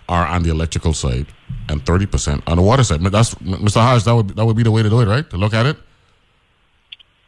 [0.08, 1.26] are on the electrical side
[1.68, 3.00] and thirty percent on the water side.
[3.02, 3.80] That's Mr.
[3.80, 4.02] Hodge.
[4.04, 5.28] That would that would be the way to do it, right?
[5.30, 5.76] To look at it.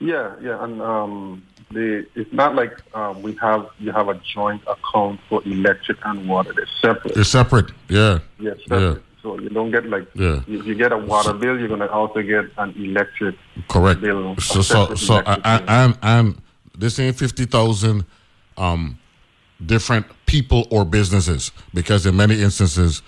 [0.04, 4.62] Yeah, yeah, and um, the it's not like um, we have you have a joint
[4.66, 6.52] account for electric and water.
[6.54, 7.16] They're separate.
[7.16, 7.70] It's separate.
[7.88, 8.18] Yeah.
[8.38, 8.94] Yeah, Yeah.
[9.22, 10.40] So you don't get like Yeah.
[10.46, 13.36] you, you get a water bill, you're gonna also get an electric
[13.68, 14.02] Correct.
[14.02, 14.36] bill.
[14.36, 16.42] So so separate so electric and and, and
[16.76, 18.04] this ain't fifty thousand
[18.58, 18.98] um
[19.64, 23.00] different people or businesses because in many instances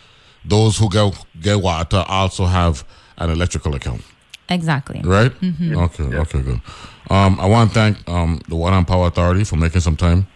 [0.46, 2.84] those who get get water also have
[3.18, 4.02] an electrical account.
[4.48, 5.00] Exactly.
[5.04, 5.32] Right?
[5.40, 5.76] Mhm.
[5.84, 6.60] Okay, okay, good.
[7.10, 10.26] Um, I want to thank um, the Water and Power Authority for making some time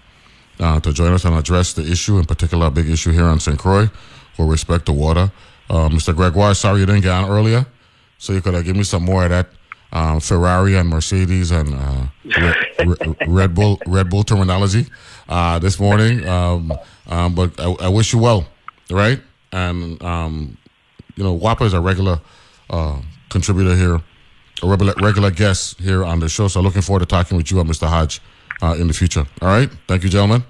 [0.60, 3.40] uh, to join us and address the issue, in particular, a big issue here on
[3.40, 3.58] St.
[3.58, 3.88] Croix
[4.38, 5.32] with respect to water.
[5.68, 6.14] Uh, Mr.
[6.14, 7.66] Gregoire, sorry you didn't get on earlier,
[8.18, 9.48] so you could uh, give me some more of that
[9.92, 12.06] um, Ferrari and Mercedes and uh,
[12.38, 12.56] Red,
[12.86, 14.86] Red- Red Bull Red Bull terminology
[15.28, 16.26] uh, this morning.
[16.28, 16.72] Um,
[17.08, 18.46] um, but I, I wish you well,
[18.90, 19.20] right?
[19.52, 20.56] And um,
[21.16, 22.20] you know, WAPA is a regular
[22.68, 22.98] uh,
[23.30, 24.00] contributor here,
[24.62, 26.48] a regular, regular guest here on the show.
[26.48, 27.86] So looking forward to talking with you and Mr.
[27.88, 28.20] Hodge
[28.62, 29.24] uh, in the future.
[29.40, 29.70] All right.
[29.88, 30.44] Thank you, gentlemen.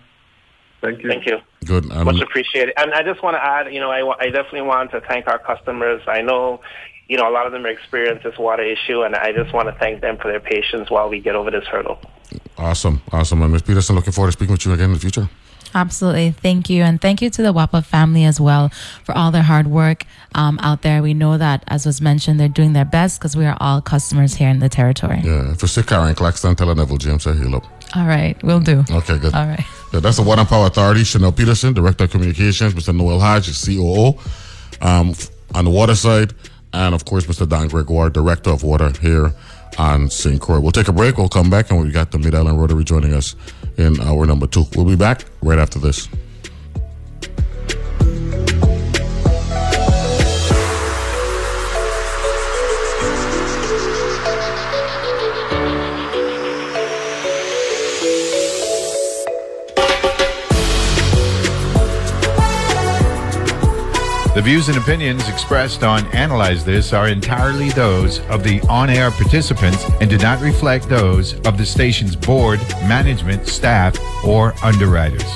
[0.80, 1.08] Thank you.
[1.10, 1.38] Thank you.
[1.64, 1.84] Good.
[1.92, 2.72] And Much appreciated.
[2.76, 5.38] And I just want to add, you know, I, I definitely want to thank our
[5.38, 6.02] customers.
[6.08, 6.60] I know,
[7.08, 9.68] you know, a lot of them are experiencing this water issue, and I just want
[9.68, 11.98] to thank them for their patience while we get over this hurdle.
[12.56, 13.02] awesome.
[13.12, 13.42] Awesome.
[13.42, 13.62] And Ms.
[13.62, 15.28] Peterson, looking forward to speaking with you again in the future.
[15.74, 16.32] Absolutely.
[16.32, 16.82] Thank you.
[16.82, 18.70] And thank you to the WAPA family as well
[19.04, 20.04] for all their hard work
[20.34, 21.02] um, out there.
[21.02, 24.34] We know that, as was mentioned, they're doing their best because we are all customers
[24.34, 25.20] here in the territory.
[25.22, 25.52] Yeah.
[25.52, 27.64] If you're sick, Karen Claxton, tell her Neville James, say heal up.
[27.96, 28.40] All right.
[28.42, 28.84] We'll do.
[28.90, 29.34] Okay, good.
[29.34, 29.64] All right.
[29.92, 31.04] Yeah, that's the Water and Power Authority.
[31.04, 32.74] Chanel Peterson, Director of Communications.
[32.74, 32.96] Mr.
[32.96, 34.18] Noel Hodge, COO
[34.80, 35.14] um,
[35.54, 36.32] on the water side.
[36.72, 37.48] And of course, Mr.
[37.48, 39.32] Don Gregoire, Director of Water here
[39.78, 40.40] on St.
[40.40, 40.60] Croix.
[40.60, 41.16] We'll take a break.
[41.16, 43.34] We'll come back and we got the Mid Island Rotary joining us
[43.76, 44.64] in hour number two.
[44.74, 46.08] We'll be back right after this.
[64.40, 69.10] The views and opinions expressed on Analyze This are entirely those of the on air
[69.10, 75.30] participants and do not reflect those of the station's board, management, staff, or underwriters.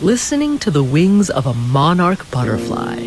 [0.00, 3.00] Listening to the wings of a monarch butterfly.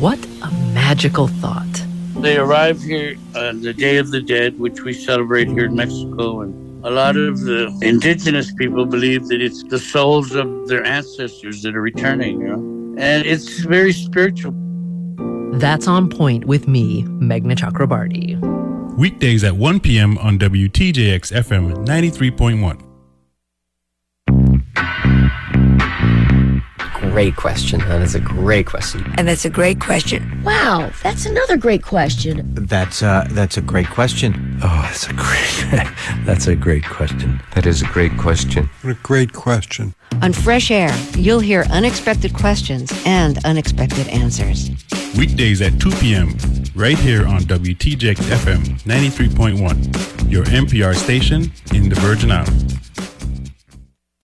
[0.00, 1.84] What a magical thought.
[2.16, 6.40] They arrive here on the Day of the Dead, which we celebrate here in Mexico,
[6.40, 11.60] and a lot of the indigenous people believe that it's the souls of their ancestors
[11.62, 12.94] that are returning, you know?
[12.96, 14.54] And it's very spiritual.
[15.58, 18.38] That's on point with me, Meghna Chakrabarti.
[18.96, 20.16] Weekdays at 1 p.m.
[20.18, 22.85] on WTJX FM 93.1.
[27.16, 27.80] Great question.
[27.88, 29.02] That is a great question.
[29.16, 30.42] And that's a great question.
[30.44, 32.42] Wow, that's another great question.
[32.52, 34.60] That's uh, that's a great question.
[34.62, 35.88] Oh, that's a great
[36.26, 37.40] that's a great question.
[37.54, 38.68] That is a great question.
[38.82, 39.94] What a great question.
[40.20, 44.68] On Fresh Air, you'll hear unexpected questions and unexpected answers.
[45.16, 46.36] Weekdays at 2 p.m.
[46.74, 52.76] right here on WTJX FM 93.1, your NPR station in the Virgin Islands.